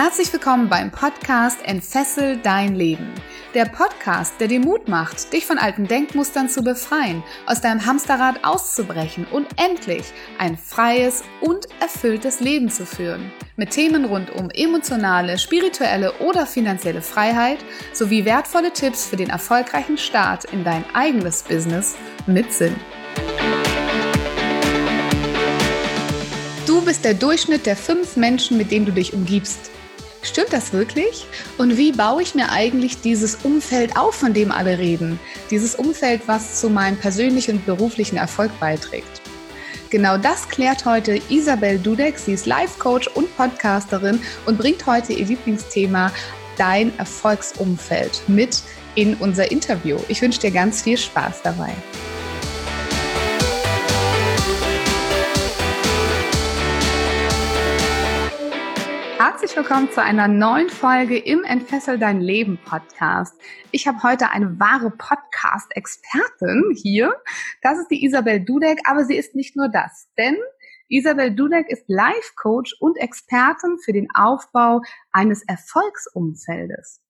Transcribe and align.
Herzlich 0.00 0.32
willkommen 0.32 0.68
beim 0.68 0.92
Podcast 0.92 1.58
Entfessel 1.64 2.36
dein 2.36 2.76
Leben. 2.76 3.12
Der 3.52 3.64
Podcast, 3.64 4.34
der 4.38 4.46
dir 4.46 4.60
Mut 4.60 4.86
macht, 4.86 5.32
dich 5.32 5.44
von 5.44 5.58
alten 5.58 5.88
Denkmustern 5.88 6.48
zu 6.48 6.62
befreien, 6.62 7.24
aus 7.46 7.60
deinem 7.60 7.84
Hamsterrad 7.84 8.44
auszubrechen 8.44 9.26
und 9.32 9.48
endlich 9.56 10.04
ein 10.38 10.56
freies 10.56 11.24
und 11.40 11.66
erfülltes 11.80 12.38
Leben 12.38 12.70
zu 12.70 12.86
führen. 12.86 13.32
Mit 13.56 13.70
Themen 13.70 14.04
rund 14.04 14.30
um 14.30 14.50
emotionale, 14.50 15.36
spirituelle 15.36 16.12
oder 16.20 16.46
finanzielle 16.46 17.02
Freiheit 17.02 17.58
sowie 17.92 18.24
wertvolle 18.24 18.72
Tipps 18.72 19.04
für 19.04 19.16
den 19.16 19.30
erfolgreichen 19.30 19.98
Start 19.98 20.44
in 20.44 20.62
dein 20.62 20.84
eigenes 20.94 21.42
Business 21.42 21.96
mit 22.28 22.52
Sinn. 22.52 22.76
Du 26.68 26.82
bist 26.82 27.04
der 27.04 27.14
Durchschnitt 27.14 27.66
der 27.66 27.76
fünf 27.76 28.16
Menschen, 28.16 28.58
mit 28.58 28.70
denen 28.70 28.86
du 28.86 28.92
dich 28.92 29.12
umgibst. 29.12 29.72
Stimmt 30.22 30.52
das 30.52 30.72
wirklich? 30.72 31.26
Und 31.58 31.76
wie 31.76 31.92
baue 31.92 32.22
ich 32.22 32.34
mir 32.34 32.50
eigentlich 32.50 33.00
dieses 33.00 33.36
Umfeld 33.36 33.96
auf, 33.96 34.14
von 34.14 34.34
dem 34.34 34.50
alle 34.50 34.78
reden? 34.78 35.18
Dieses 35.50 35.74
Umfeld, 35.74 36.22
was 36.26 36.60
zu 36.60 36.70
meinem 36.70 36.96
persönlichen 36.96 37.56
und 37.56 37.66
beruflichen 37.66 38.16
Erfolg 38.16 38.50
beiträgt. 38.58 39.22
Genau 39.90 40.18
das 40.18 40.48
klärt 40.48 40.84
heute 40.84 41.20
Isabel 41.30 41.78
Dudek. 41.78 42.18
Sie 42.18 42.32
ist 42.32 42.46
Life-Coach 42.46 43.08
und 43.14 43.34
Podcasterin 43.36 44.20
und 44.44 44.58
bringt 44.58 44.86
heute 44.86 45.14
ihr 45.14 45.26
Lieblingsthema 45.26 46.12
Dein 46.58 46.96
Erfolgsumfeld 46.98 48.22
mit 48.26 48.62
in 48.96 49.14
unser 49.14 49.50
Interview. 49.50 49.96
Ich 50.08 50.20
wünsche 50.20 50.40
dir 50.40 50.50
ganz 50.50 50.82
viel 50.82 50.98
Spaß 50.98 51.42
dabei. 51.42 51.72
Herzlich 59.48 59.66
willkommen 59.66 59.90
zu 59.90 60.02
einer 60.02 60.28
neuen 60.28 60.68
Folge 60.68 61.16
im 61.16 61.42
Entfessel 61.42 61.98
dein 61.98 62.20
Leben 62.20 62.58
Podcast. 62.66 63.34
Ich 63.70 63.88
habe 63.88 64.02
heute 64.02 64.28
eine 64.28 64.60
wahre 64.60 64.90
Podcast-Expertin 64.90 66.74
hier. 66.76 67.14
Das 67.62 67.78
ist 67.78 67.88
die 67.90 68.04
Isabel 68.04 68.44
Dudek, 68.44 68.80
aber 68.84 69.06
sie 69.06 69.16
ist 69.16 69.34
nicht 69.34 69.56
nur 69.56 69.70
das, 69.70 70.10
denn 70.18 70.36
Isabel 70.88 71.34
Dudek 71.34 71.70
ist 71.70 71.84
Life-Coach 71.86 72.76
und 72.78 72.98
Expertin 72.98 73.78
für 73.82 73.94
den 73.94 74.08
Aufbau 74.14 74.82
eines 75.12 75.42
Erfolgsumfeldes. 75.44 77.00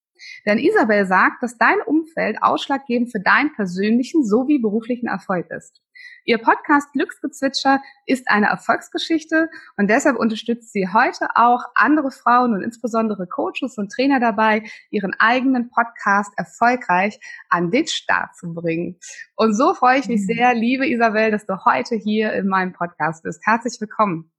Denn 0.47 0.59
Isabel 0.59 1.07
sagt, 1.07 1.43
dass 1.43 1.59
dein 1.59 1.81
Umfeld 1.87 2.43
ausschlaggebend 2.43 3.11
für 3.11 3.21
deinen 3.21 3.53
persönlichen 3.55 4.25
sowie 4.25 4.59
beruflichen 4.59 5.09
Erfolg 5.09 5.51
ist. 5.51 5.81
Ihr 6.25 6.39
Podcast 6.39 6.93
Glücksgezwitscher 6.93 7.81
ist 8.07 8.29
eine 8.29 8.47
Erfolgsgeschichte 8.47 9.49
und 9.77 9.89
deshalb 9.89 10.17
unterstützt 10.17 10.73
sie 10.73 10.89
heute 10.93 11.29
auch 11.35 11.65
andere 11.75 12.11
Frauen 12.11 12.53
und 12.53 12.63
insbesondere 12.63 13.27
Coaches 13.27 13.79
und 13.79 13.91
Trainer 13.91 14.21
dabei, 14.21 14.63
ihren 14.91 15.15
eigenen 15.19 15.71
Podcast 15.71 16.33
erfolgreich 16.37 17.19
an 17.49 17.71
den 17.71 17.87
Start 17.87 18.37
zu 18.37 18.53
bringen. 18.53 18.99
Und 19.37 19.55
so 19.55 19.75
freue 19.75 20.01
ich 20.01 20.09
mich 20.09 20.21
mhm. 20.21 20.35
sehr, 20.35 20.55
liebe 20.55 20.87
Isabel, 20.89 21.31
dass 21.31 21.47
du 21.47 21.65
heute 21.65 21.97
hier 21.97 22.33
in 22.35 22.47
meinem 22.47 22.73
Podcast 22.73 23.23
bist. 23.23 23.41
Herzlich 23.45 23.81
willkommen. 23.81 24.31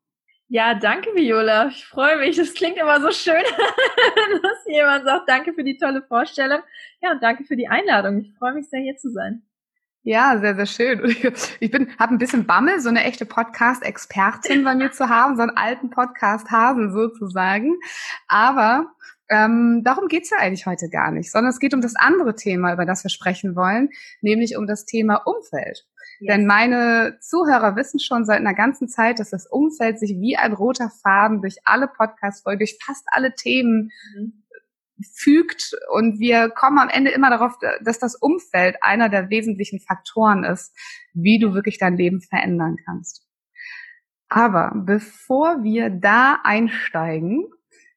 Ja, 0.51 0.73
danke, 0.73 1.11
Viola. 1.13 1.67
Ich 1.67 1.85
freue 1.85 2.17
mich. 2.17 2.35
Das 2.35 2.55
klingt 2.55 2.77
immer 2.77 2.99
so 2.99 3.11
schön, 3.11 3.35
dass 4.41 4.65
jemand 4.65 5.05
sagt, 5.05 5.29
danke 5.29 5.53
für 5.53 5.63
die 5.63 5.77
tolle 5.77 6.01
Vorstellung. 6.01 6.61
Ja, 7.01 7.11
und 7.11 7.21
danke 7.21 7.43
für 7.43 7.55
die 7.55 7.67
Einladung. 7.67 8.17
Ich 8.17 8.33
freue 8.33 8.55
mich 8.55 8.67
sehr, 8.67 8.81
hier 8.81 8.97
zu 8.97 9.11
sein. 9.11 9.43
Ja, 10.01 10.39
sehr, 10.39 10.55
sehr 10.55 10.65
schön. 10.65 11.01
Ich 11.59 11.69
bin, 11.69 11.95
habe 11.99 12.15
ein 12.15 12.17
bisschen 12.17 12.47
Bammel, 12.47 12.79
so 12.79 12.89
eine 12.89 13.03
echte 13.03 13.27
Podcast-Expertin 13.27 14.63
bei 14.63 14.73
mir 14.73 14.91
zu 14.91 15.07
haben, 15.07 15.35
so 15.35 15.43
einen 15.43 15.55
alten 15.55 15.91
Podcast-Hasen 15.91 16.93
sozusagen. 16.93 17.75
Aber 18.27 18.87
ähm, 19.29 19.83
darum 19.83 20.07
geht's 20.07 20.31
ja 20.31 20.37
eigentlich 20.39 20.65
heute 20.65 20.89
gar 20.89 21.11
nicht, 21.11 21.31
sondern 21.31 21.51
es 21.51 21.59
geht 21.59 21.75
um 21.75 21.81
das 21.81 21.95
andere 21.95 22.35
Thema, 22.35 22.73
über 22.73 22.87
das 22.87 23.03
wir 23.03 23.11
sprechen 23.11 23.55
wollen, 23.55 23.89
nämlich 24.21 24.57
um 24.57 24.65
das 24.65 24.85
Thema 24.85 25.17
Umfeld. 25.27 25.85
Ja. 26.19 26.35
Denn 26.35 26.45
meine 26.45 27.17
Zuhörer 27.21 27.75
wissen 27.75 27.99
schon 27.99 28.25
seit 28.25 28.39
einer 28.39 28.53
ganzen 28.53 28.87
Zeit, 28.87 29.19
dass 29.19 29.29
das 29.29 29.47
Umfeld 29.47 29.99
sich 29.99 30.11
wie 30.19 30.37
ein 30.37 30.53
roter 30.53 30.89
Faden 31.01 31.41
durch 31.41 31.57
alle 31.63 31.87
Podcast-Folgen, 31.87 32.59
durch 32.59 32.77
fast 32.83 33.05
alle 33.11 33.35
Themen 33.35 33.91
mhm 34.15 34.43
fügt. 35.15 35.71
Und 35.93 36.19
wir 36.19 36.49
kommen 36.49 36.79
am 36.79 36.89
Ende 36.89 37.11
immer 37.11 37.29
darauf, 37.29 37.53
dass 37.83 37.99
das 37.99 38.15
Umfeld 38.15 38.77
einer 38.81 39.09
der 39.09 39.29
wesentlichen 39.29 39.79
Faktoren 39.79 40.43
ist, 40.43 40.75
wie 41.13 41.39
du 41.39 41.53
wirklich 41.53 41.77
dein 41.77 41.97
Leben 41.97 42.21
verändern 42.21 42.77
kannst. 42.85 43.25
Aber 44.27 44.71
bevor 44.75 45.63
wir 45.63 45.89
da 45.89 46.39
einsteigen, 46.43 47.45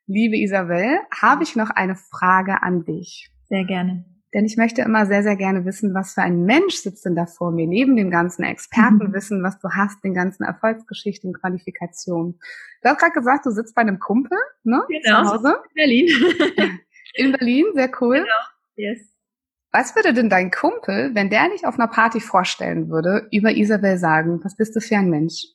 liebe 0.06 0.38
Isabel, 0.38 0.98
habe 1.14 1.42
ich 1.42 1.56
noch 1.56 1.70
eine 1.70 1.96
Frage 1.96 2.62
an 2.62 2.84
dich. 2.84 3.30
Sehr 3.48 3.64
gerne. 3.64 4.04
Denn 4.34 4.46
ich 4.46 4.56
möchte 4.56 4.80
immer 4.82 5.04
sehr, 5.04 5.22
sehr 5.22 5.36
gerne 5.36 5.66
wissen, 5.66 5.92
was 5.94 6.14
für 6.14 6.22
ein 6.22 6.44
Mensch 6.44 6.76
sitzt 6.76 7.04
denn 7.04 7.14
da 7.14 7.26
vor 7.26 7.50
mir, 7.50 7.66
neben 7.66 7.96
dem 7.96 8.10
ganzen 8.10 8.44
Expertenwissen, 8.44 9.42
was 9.42 9.58
du 9.58 9.68
hast, 9.70 10.02
den 10.04 10.14
ganzen 10.14 10.44
Erfolgsgeschichten, 10.44 11.34
Qualifikationen. 11.34 12.40
Du 12.82 12.88
hast 12.88 12.98
gerade 12.98 13.12
gesagt, 13.12 13.44
du 13.44 13.50
sitzt 13.50 13.74
bei 13.74 13.82
einem 13.82 13.98
Kumpel, 13.98 14.38
ne? 14.64 14.82
Genau. 14.88 15.22
Zu 15.22 15.30
Hause. 15.30 15.56
In 15.68 15.74
Berlin. 15.74 16.08
In 17.14 17.32
Berlin, 17.32 17.66
sehr 17.74 17.90
cool. 18.00 18.16
Genau, 18.16 18.26
yes. 18.76 19.00
Was 19.70 19.94
würde 19.96 20.14
denn 20.14 20.30
dein 20.30 20.50
Kumpel, 20.50 21.14
wenn 21.14 21.30
der 21.30 21.48
dich 21.50 21.66
auf 21.66 21.78
einer 21.78 21.88
Party 21.88 22.20
vorstellen 22.20 22.90
würde, 22.90 23.28
über 23.32 23.52
Isabel 23.52 23.98
sagen? 23.98 24.40
Was 24.44 24.56
bist 24.56 24.74
du 24.76 24.80
für 24.80 24.96
ein 24.96 25.10
Mensch? 25.10 25.46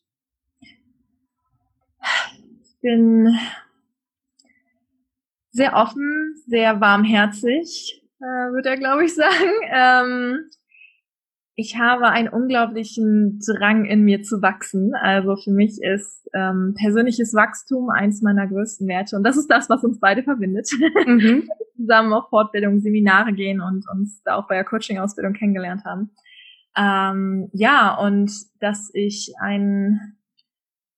Ich 2.63 2.81
bin 2.81 3.37
sehr 5.51 5.73
offen, 5.73 6.35
sehr 6.47 6.79
warmherzig, 6.79 8.06
äh, 8.19 8.51
würde 8.51 8.69
er, 8.69 8.77
glaube 8.77 9.05
ich, 9.05 9.15
sagen. 9.15 9.51
Ähm, 9.71 10.49
ich 11.59 11.75
habe 11.79 12.09
einen 12.09 12.29
unglaublichen 12.29 13.39
Drang 13.39 13.85
in 13.85 14.03
mir 14.03 14.21
zu 14.21 14.43
wachsen. 14.43 14.93
Also 14.93 15.35
für 15.37 15.49
mich 15.49 15.79
ist 15.81 16.29
ähm, 16.35 16.75
persönliches 16.77 17.33
Wachstum 17.33 17.89
eins 17.89 18.21
meiner 18.21 18.47
größten 18.47 18.87
Werte 18.87 19.15
und 19.15 19.23
das 19.23 19.37
ist 19.37 19.49
das, 19.49 19.67
was 19.67 19.83
uns 19.83 19.99
beide 19.99 20.23
verbindet. 20.23 20.69
Mhm. 21.07 21.49
Zusammen 21.75 22.11
auf 22.13 22.29
Fortbildungen, 22.29 22.81
Seminare 22.81 23.33
gehen 23.33 23.61
und 23.61 23.85
uns 23.91 24.21
da 24.23 24.35
auch 24.35 24.47
bei 24.47 24.55
der 24.55 24.65
Coaching-Ausbildung 24.65 25.33
kennengelernt 25.33 25.83
haben. 25.85 26.11
Ähm, 26.75 27.49
ja, 27.53 27.95
und 27.95 28.31
dass 28.59 28.89
ich 28.93 29.33
ein 29.39 30.16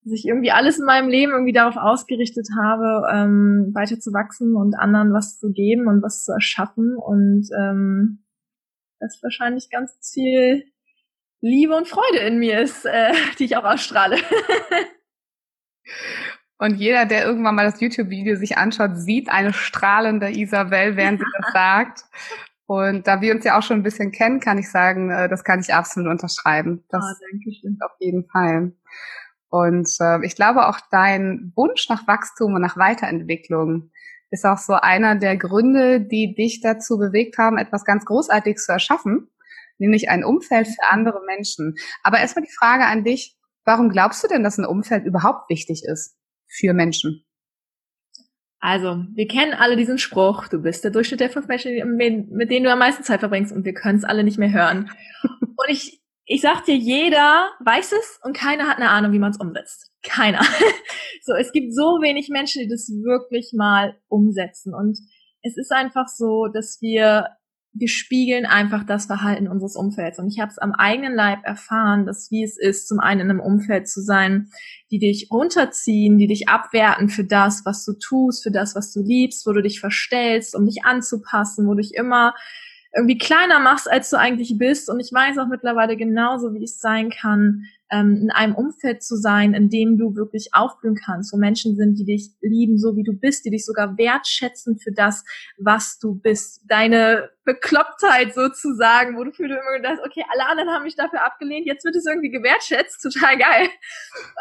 sich 0.03 0.25
irgendwie 0.25 0.51
alles 0.51 0.79
in 0.79 0.85
meinem 0.85 1.09
Leben 1.09 1.31
irgendwie 1.31 1.53
darauf 1.53 1.77
ausgerichtet 1.77 2.47
habe, 2.57 3.07
ähm, 3.13 3.71
weiter 3.73 3.99
zu 3.99 4.11
wachsen 4.13 4.55
und 4.55 4.75
anderen 4.75 5.13
was 5.13 5.39
zu 5.39 5.51
geben 5.51 5.87
und 5.87 6.01
was 6.01 6.23
zu 6.23 6.31
erschaffen 6.31 6.95
und 6.95 7.47
ähm, 7.59 8.23
dass 8.99 9.21
wahrscheinlich 9.21 9.69
ganz 9.69 9.97
viel 10.13 10.63
Liebe 11.41 11.75
und 11.75 11.87
Freude 11.87 12.19
in 12.19 12.39
mir 12.39 12.59
ist, 12.59 12.85
äh, 12.85 13.13
die 13.39 13.45
ich 13.45 13.57
auch 13.57 13.63
ausstrahle. 13.63 14.17
Und 16.61 16.75
jeder, 16.75 17.05
der 17.05 17.23
irgendwann 17.23 17.55
mal 17.55 17.63
das 17.63 17.79
YouTube-Video 17.79 18.35
sich 18.35 18.57
anschaut, 18.57 18.97
sieht 18.97 19.29
eine 19.29 19.53
strahlende 19.53 20.29
Isabel, 20.29 20.97
während 20.97 21.19
sie 21.21 21.25
das 21.37 21.51
sagt. 21.53 22.03
Und 22.65 23.07
da 23.07 23.21
wir 23.21 23.33
uns 23.33 23.45
ja 23.45 23.57
auch 23.57 23.63
schon 23.63 23.77
ein 23.77 23.83
bisschen 23.83 24.11
kennen, 24.11 24.41
kann 24.41 24.57
ich 24.57 24.69
sagen, 24.69 25.09
äh, 25.09 25.29
das 25.29 25.45
kann 25.45 25.61
ich 25.61 25.73
absolut 25.73 26.11
unterschreiben. 26.11 26.83
Das 26.89 27.01
oh, 27.01 27.25
danke 27.31 27.51
schön. 27.53 27.77
Auf 27.81 27.95
jeden 27.99 28.27
Fall. 28.27 28.73
Und 29.49 29.89
äh, 29.99 30.25
ich 30.25 30.35
glaube 30.35 30.67
auch 30.67 30.79
dein 30.91 31.51
Wunsch 31.55 31.89
nach 31.89 32.07
Wachstum 32.07 32.53
und 32.53 32.61
nach 32.61 32.77
Weiterentwicklung 32.77 33.91
ist 34.31 34.45
auch 34.45 34.59
so 34.59 34.73
einer 34.73 35.15
der 35.15 35.37
Gründe, 35.37 36.01
die 36.01 36.35
dich 36.35 36.61
dazu 36.61 36.97
bewegt 36.97 37.37
haben, 37.37 37.57
etwas 37.57 37.83
ganz 37.83 38.05
Großartiges 38.05 38.65
zu 38.65 38.71
erschaffen, 38.71 39.27
nämlich 39.79 40.09
ein 40.09 40.23
Umfeld 40.23 40.67
für 40.67 40.83
andere 40.91 41.21
Menschen. 41.25 41.75
Aber 42.03 42.19
erstmal 42.19 42.45
die 42.45 42.51
Frage 42.51 42.85
an 42.85 43.03
dich, 43.03 43.37
warum 43.65 43.89
glaubst 43.89 44.23
du 44.23 44.27
denn, 44.27 44.43
dass 44.43 44.59
ein 44.59 44.65
Umfeld 44.65 45.05
überhaupt 45.05 45.49
wichtig 45.49 45.83
ist 45.83 46.15
für 46.47 46.73
Menschen? 46.73 47.25
Also, 48.61 49.05
wir 49.13 49.27
kennen 49.27 49.53
alle 49.53 49.77
diesen 49.77 49.97
Spruch, 49.97 50.49
du 50.49 50.61
bist 50.61 50.83
der 50.83 50.91
Durchschnitt 50.91 51.21
der 51.21 51.29
fünf 51.29 51.47
Menschen, 51.47 51.95
mit 51.95 52.51
denen 52.51 52.65
du 52.65 52.71
am 52.71 52.79
meisten 52.79 53.03
Zeit 53.03 53.21
verbringst 53.21 53.53
und 53.53 53.63
wir 53.63 53.73
können 53.73 53.97
es 53.97 54.03
alle 54.03 54.23
nicht 54.23 54.37
mehr 54.37 54.51
hören. 54.51 54.91
Und 55.59 55.69
ich 55.69 55.98
ich 56.31 56.41
sag 56.41 56.63
dir, 56.65 56.75
jeder 56.75 57.49
weiß 57.59 57.91
es 57.91 58.19
und 58.23 58.37
keiner 58.37 58.67
hat 58.67 58.77
eine 58.77 58.91
Ahnung, 58.91 59.13
wie 59.13 59.19
man 59.19 59.31
es 59.31 59.39
umsetzt. 59.39 59.91
Keiner. 60.03 60.41
so, 61.23 61.33
es 61.33 61.51
gibt 61.51 61.73
so 61.73 62.01
wenig 62.03 62.29
Menschen, 62.29 62.61
die 62.61 62.69
das 62.69 62.87
wirklich 62.87 63.51
mal 63.51 63.97
umsetzen. 64.07 64.75
Und 64.75 64.99
es 65.41 65.57
ist 65.57 65.71
einfach 65.71 66.07
so, 66.07 66.45
dass 66.45 66.77
wir, 66.81 67.29
wir 67.73 67.87
spiegeln 67.87 68.45
einfach 68.45 68.85
das 68.85 69.07
Verhalten 69.07 69.47
unseres 69.47 69.75
Umfelds. 69.75 70.19
Und 70.19 70.27
ich 70.27 70.39
habe 70.39 70.51
es 70.51 70.59
am 70.59 70.73
eigenen 70.73 71.15
Leib 71.15 71.39
erfahren, 71.45 72.05
dass 72.05 72.29
wie 72.29 72.43
es 72.43 72.59
ist, 72.59 72.87
zum 72.87 72.99
einen 72.99 73.21
in 73.21 73.29
einem 73.31 73.39
Umfeld 73.39 73.89
zu 73.89 73.99
sein, 73.99 74.51
die 74.91 74.99
dich 74.99 75.29
runterziehen, 75.31 76.19
die 76.19 76.27
dich 76.27 76.47
abwerten 76.47 77.09
für 77.09 77.23
das, 77.23 77.65
was 77.65 77.83
du 77.85 77.93
tust, 77.93 78.43
für 78.43 78.51
das, 78.51 78.75
was 78.75 78.93
du 78.93 79.01
liebst, 79.01 79.47
wo 79.47 79.51
du 79.51 79.63
dich 79.63 79.79
verstellst, 79.79 80.55
um 80.55 80.67
dich 80.67 80.85
anzupassen, 80.85 81.65
wo 81.65 81.73
du 81.73 81.81
dich 81.81 81.95
immer 81.95 82.35
irgendwie 82.95 83.17
kleiner 83.17 83.59
machst, 83.59 83.89
als 83.89 84.09
du 84.09 84.17
eigentlich 84.17 84.57
bist. 84.57 84.89
Und 84.89 84.99
ich 84.99 85.11
weiß 85.13 85.37
auch 85.37 85.47
mittlerweile 85.47 85.95
genauso, 85.95 86.53
wie 86.53 86.63
es 86.63 86.79
sein 86.79 87.11
kann, 87.11 87.65
ähm, 87.91 88.17
in 88.23 88.31
einem 88.31 88.55
Umfeld 88.55 89.03
zu 89.03 89.15
sein, 89.15 89.53
in 89.53 89.69
dem 89.69 89.97
du 89.97 90.15
wirklich 90.15 90.49
aufblühen 90.53 90.95
kannst, 90.95 91.31
wo 91.31 91.37
Menschen 91.37 91.75
sind, 91.75 91.99
die 91.99 92.05
dich 92.05 92.31
lieben, 92.41 92.77
so 92.77 92.95
wie 92.95 93.03
du 93.03 93.13
bist, 93.13 93.45
die 93.45 93.51
dich 93.51 93.65
sogar 93.65 93.97
wertschätzen 93.97 94.77
für 94.79 94.91
das, 94.91 95.23
was 95.57 95.99
du 95.99 96.15
bist. 96.15 96.63
Deine 96.67 97.29
Beklopptheit 97.45 98.33
sozusagen, 98.33 99.17
wo 99.17 99.23
du 99.23 99.31
für 99.31 99.45
immer 99.45 99.77
gedacht, 99.77 99.99
okay, 100.05 100.23
alle 100.31 100.47
anderen 100.47 100.69
haben 100.69 100.83
mich 100.83 100.95
dafür 100.95 101.25
abgelehnt, 101.25 101.67
jetzt 101.67 101.85
wird 101.85 101.95
es 101.95 102.05
irgendwie 102.05 102.31
gewertschätzt, 102.31 103.01
total 103.03 103.37
geil. 103.37 103.69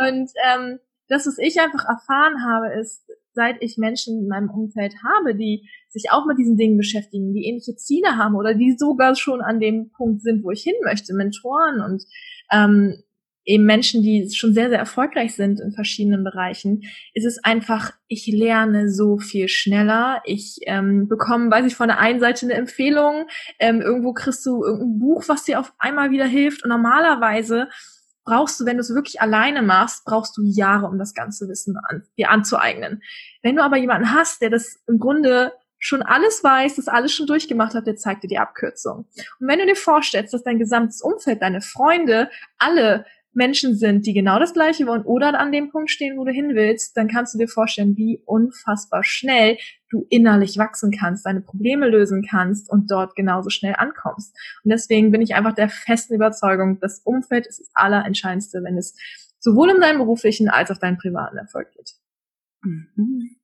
Und 0.09 0.31
ähm, 0.45 0.79
das, 1.09 1.27
was 1.27 1.39
ich 1.39 1.59
einfach 1.61 1.85
erfahren 1.87 2.45
habe, 2.45 2.73
ist, 2.81 3.11
seit 3.33 3.63
ich 3.63 3.79
Menschen 3.79 4.23
in 4.23 4.29
meinem 4.29 4.51
Umfeld 4.51 4.95
habe, 5.05 5.35
die 5.35 5.69
sich 5.89 6.11
auch 6.11 6.27
mit 6.27 6.39
diesen 6.39 6.57
Dingen 6.57 6.77
beschäftigen, 6.77 7.33
die 7.33 7.47
ähnliche 7.47 7.77
Ziele 7.77 8.17
haben 8.17 8.35
oder 8.35 8.55
die 8.55 8.77
sogar 8.77 9.15
schon 9.17 9.41
an 9.41 9.61
dem 9.61 9.91
Punkt 9.91 10.23
sind, 10.23 10.45
wo 10.45 10.51
ich 10.51 10.63
hin 10.63 10.75
möchte, 10.85 11.15
Mentoren 11.15 11.81
und 11.81 12.05
ähm, 12.53 13.03
eben 13.49 13.65
Menschen, 13.65 14.03
die 14.03 14.31
schon 14.31 14.53
sehr, 14.53 14.69
sehr 14.69 14.79
erfolgreich 14.79 15.35
sind 15.35 15.59
in 15.59 15.73
verschiedenen 15.73 16.23
Bereichen, 16.23 16.83
ist 17.15 17.25
es 17.25 17.43
einfach, 17.43 17.93
ich 18.07 18.27
lerne 18.27 18.91
so 18.91 19.19
viel 19.19 19.49
schneller. 19.49 20.21
Ich 20.27 20.59
ähm, 20.67 21.09
bekomme, 21.09 21.51
weiß 21.51 21.65
ich, 21.65 21.75
von 21.75 21.89
der 21.89 21.99
einen 21.99 22.21
Seite 22.21 22.45
eine 22.45 22.55
Empfehlung, 22.55 23.27
ähm, 23.59 23.81
irgendwo 23.81 24.13
kriegst 24.13 24.45
du 24.45 24.63
irgendein 24.63 24.99
Buch, 24.99 25.25
was 25.29 25.45
dir 25.45 25.61
auf 25.61 25.73
einmal 25.79 26.11
wieder 26.11 26.27
hilft. 26.27 26.63
Und 26.63 26.69
normalerweise 26.69 27.69
brauchst 28.27 28.61
du, 28.61 28.67
wenn 28.67 28.77
du 28.77 28.83
es 28.83 28.95
wirklich 28.95 29.23
alleine 29.23 29.63
machst, 29.63 30.05
brauchst 30.05 30.37
du 30.37 30.43
Jahre, 30.45 30.87
um 30.87 30.99
das 30.99 31.15
ganze 31.15 31.49
Wissen 31.49 31.79
an, 31.89 32.03
dir 32.19 32.31
anzueignen. 32.31 33.03
Wenn 33.43 33.57
du 33.57 33.63
aber 33.63 33.79
jemanden 33.79 34.13
hast, 34.13 34.43
der 34.43 34.51
das 34.51 34.77
im 34.87 34.99
Grunde 34.99 35.53
schon 35.79 36.03
alles 36.03 36.43
weiß, 36.43 36.77
das 36.77 36.89
alles 36.89 37.13
schon 37.13 37.27
durchgemacht 37.27 37.75
hat, 37.75 37.87
der 37.87 37.97
zeigt 37.97 38.25
dir 38.25 38.29
die 38.29 38.39
Abkürzung. 38.39 39.07
Und 39.41 39.49
wenn 39.49 39.59
du 39.59 39.67
dir 39.67 39.77
vorstellst, 39.77 40.35
dass 40.35 40.43
dein 40.43 40.59
gesamtes 40.59 41.01
Umfeld, 41.01 41.43
deine 41.43 41.61
Freunde, 41.61 42.31
alle 42.59 43.05
Menschen 43.33 43.77
sind, 43.77 44.07
die 44.07 44.15
genau 44.15 44.39
das 44.39 44.53
Gleiche 44.53 44.87
wollen 44.87 45.03
oder 45.03 45.39
an 45.39 45.53
dem 45.53 45.71
Punkt 45.71 45.91
stehen, 45.91 46.19
wo 46.19 46.25
du 46.25 46.33
hin 46.33 46.55
willst, 46.55 46.97
dann 46.97 47.09
kannst 47.09 47.35
du 47.35 47.39
dir 47.39 47.49
vorstellen, 47.49 47.97
wie 47.97 48.21
unfassbar 48.25 49.05
schnell 49.05 49.59
du 49.91 50.07
innerlich 50.11 50.59
wachsen 50.59 50.91
kannst, 50.91 51.25
deine 51.25 51.41
Probleme 51.41 51.89
lösen 51.89 52.27
kannst 52.29 52.71
und 52.71 52.91
dort 52.91 53.15
genauso 53.15 53.49
schnell 53.49 53.75
ankommst. 53.79 54.37
Und 54.65 54.71
deswegen 54.71 55.13
bin 55.13 55.23
ich 55.23 55.35
einfach 55.35 55.55
der 55.55 55.69
festen 55.69 56.15
Überzeugung, 56.15 56.81
das 56.81 57.01
Umfeld 57.05 57.47
ist 57.47 57.61
das 57.61 57.71
Allerentscheidendste, 57.75 58.63
wenn 58.65 58.77
es 58.77 58.97
sowohl 59.39 59.71
um 59.71 59.81
deinen 59.81 59.99
beruflichen 59.99 60.49
als 60.49 60.71
auch 60.71 60.79
deinen 60.79 60.99
privaten 60.99 61.39
Erfolg 61.39 61.71
geht. 61.71 61.93
Mhm. 62.63 63.38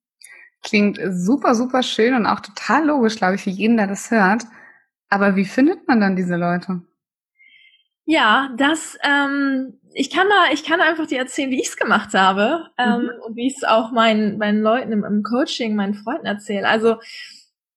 Klingt 0.65 0.99
super, 1.11 1.55
super 1.55 1.83
schön 1.83 2.15
und 2.15 2.27
auch 2.27 2.41
total 2.41 2.87
logisch, 2.87 3.17
glaube 3.17 3.37
ich, 3.37 3.43
für 3.43 3.51
jeden, 3.51 3.77
der 3.77 3.87
das 3.87 4.11
hört. 4.11 4.45
Aber 5.11 5.37
wie 5.37 5.45
findet 5.45 5.87
man 5.87 6.01
dann 6.01 6.17
diese 6.17 6.37
Leute? 6.37 6.81
Ja, 8.07 8.51
das, 8.57 8.99
ähm, 9.03 9.79
ich 9.95 10.11
kann 10.11 10.27
da, 10.29 10.53
ich 10.53 10.65
kann 10.65 10.81
einfach 10.81 11.07
dir 11.07 11.19
erzählen, 11.19 11.51
wie 11.51 11.61
ich 11.61 11.69
es 11.69 11.77
gemacht 11.77 12.13
habe 12.15 12.67
ähm, 12.77 13.03
mhm. 13.03 13.11
und 13.27 13.37
wie 13.37 13.47
ich 13.47 13.57
es 13.57 13.65
auch 13.65 13.93
meinen, 13.93 14.39
meinen 14.39 14.63
Leuten 14.63 14.93
im, 14.93 15.05
im 15.05 15.23
Coaching, 15.23 15.77
meinen 15.77 15.95
Freunden 15.95 16.27
erzähle. 16.27 16.69
Also 16.69 16.97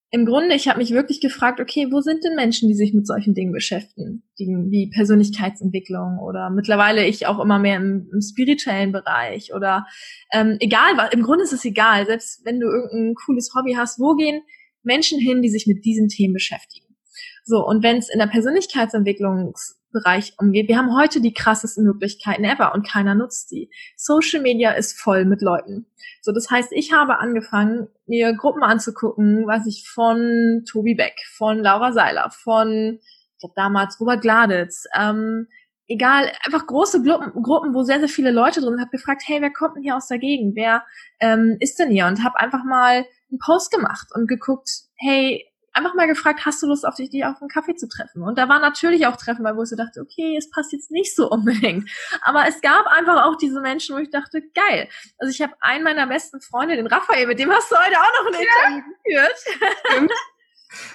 im 0.09 0.25
Grunde, 0.25 0.55
ich 0.55 0.69
habe 0.69 0.79
mich 0.79 0.91
wirklich 0.91 1.19
gefragt, 1.19 1.59
okay, 1.59 1.87
wo 1.91 1.99
sind 1.99 2.23
denn 2.23 2.35
Menschen, 2.35 2.69
die 2.69 2.75
sich 2.75 2.93
mit 2.93 3.05
solchen 3.05 3.33
Dingen 3.33 3.51
beschäftigen, 3.51 4.23
wie 4.37 4.89
Persönlichkeitsentwicklung 4.89 6.19
oder 6.19 6.49
mittlerweile 6.49 7.05
ich 7.05 7.27
auch 7.27 7.39
immer 7.39 7.59
mehr 7.59 7.75
im, 7.75 8.09
im 8.13 8.21
spirituellen 8.21 8.93
Bereich 8.93 9.53
oder 9.53 9.85
ähm, 10.31 10.55
egal, 10.61 10.93
im 11.11 11.23
Grunde 11.23 11.43
ist 11.43 11.51
es 11.51 11.65
egal, 11.65 12.05
selbst 12.05 12.45
wenn 12.45 12.59
du 12.61 12.67
irgendein 12.67 13.15
cooles 13.15 13.51
Hobby 13.53 13.73
hast, 13.73 13.99
wo 13.99 14.15
gehen 14.15 14.41
Menschen 14.81 15.19
hin, 15.19 15.41
die 15.41 15.49
sich 15.49 15.67
mit 15.67 15.83
diesen 15.83 16.07
Themen 16.07 16.33
beschäftigen? 16.33 16.87
So, 17.43 17.65
und 17.65 17.83
wenn 17.83 17.97
es 17.97 18.09
in 18.09 18.19
der 18.19 18.27
Persönlichkeitsentwicklung 18.27 19.53
Bereich 19.91 20.33
umgeht. 20.37 20.67
Wir 20.67 20.77
haben 20.77 20.95
heute 20.95 21.21
die 21.21 21.33
krassesten 21.33 21.85
Möglichkeiten 21.85 22.43
ever 22.43 22.73
und 22.73 22.87
keiner 22.87 23.15
nutzt 23.15 23.51
die. 23.51 23.71
Social 23.95 24.41
Media 24.41 24.71
ist 24.71 24.99
voll 24.99 25.25
mit 25.25 25.41
Leuten. 25.41 25.85
So, 26.21 26.31
das 26.31 26.49
heißt, 26.49 26.71
ich 26.71 26.93
habe 26.93 27.19
angefangen, 27.19 27.87
mir 28.05 28.33
Gruppen 28.33 28.63
anzugucken, 28.63 29.47
was 29.47 29.65
ich 29.65 29.89
von 29.89 30.63
Tobi 30.69 30.95
Beck, 30.95 31.15
von 31.35 31.59
Laura 31.59 31.93
Seiler, 31.93 32.29
von, 32.31 32.99
ich 33.01 33.39
glaube 33.39 33.53
damals 33.55 33.99
Robert 33.99 34.21
Gladitz, 34.21 34.85
ähm, 34.97 35.47
egal, 35.87 36.31
einfach 36.43 36.67
große 36.67 37.01
Gruppen, 37.03 37.41
Gruppen, 37.41 37.73
wo 37.73 37.83
sehr, 37.83 37.99
sehr 37.99 38.09
viele 38.09 38.31
Leute 38.31 38.59
drin 38.59 38.71
sind, 38.71 38.81
habe 38.81 38.91
gefragt, 38.91 39.23
hey, 39.25 39.41
wer 39.41 39.51
kommt 39.51 39.77
denn 39.77 39.83
hier 39.83 39.95
aus 39.95 40.07
der 40.07 40.19
Gegend? 40.19 40.55
Wer 40.55 40.83
ähm, 41.19 41.57
ist 41.59 41.79
denn 41.79 41.89
hier? 41.89 42.07
Und 42.07 42.23
habe 42.23 42.39
einfach 42.39 42.63
mal 42.63 43.05
einen 43.29 43.39
Post 43.43 43.71
gemacht 43.71 44.07
und 44.13 44.27
geguckt, 44.27 44.69
hey, 44.97 45.45
einfach 45.77 45.93
mal 45.93 46.07
gefragt, 46.07 46.45
hast 46.45 46.61
du 46.61 46.67
Lust 46.67 46.85
auf 46.85 46.95
dich, 46.95 47.09
die 47.09 47.23
auf 47.23 47.39
einen 47.41 47.49
Kaffee 47.49 47.75
zu 47.75 47.87
treffen? 47.87 48.23
Und 48.23 48.37
da 48.37 48.49
waren 48.49 48.61
natürlich 48.61 49.07
auch 49.07 49.15
Treffen, 49.15 49.43
weil 49.45 49.55
wo 49.55 49.63
ich 49.63 49.69
so 49.69 49.75
dachte, 49.75 50.01
okay, 50.01 50.35
es 50.37 50.49
passt 50.49 50.73
jetzt 50.73 50.91
nicht 50.91 51.15
so 51.15 51.29
unbedingt. 51.29 51.89
Aber 52.21 52.47
es 52.47 52.59
gab 52.61 52.87
einfach 52.87 53.25
auch 53.25 53.37
diese 53.37 53.61
Menschen, 53.61 53.95
wo 53.95 53.99
ich 53.99 54.09
dachte, 54.09 54.41
geil. 54.53 54.89
Also 55.17 55.31
ich 55.31 55.41
habe 55.41 55.53
einen 55.61 55.83
meiner 55.83 56.07
besten 56.07 56.41
Freunde, 56.41 56.75
den 56.75 56.87
Raphael, 56.87 57.27
mit 57.27 57.39
dem 57.39 57.51
hast 57.51 57.71
du 57.71 57.75
heute 57.75 57.95
auch 57.99 58.23
noch 58.23 58.27
ein 58.27 58.41
Interview 58.41 58.93
geführt. 59.03 60.09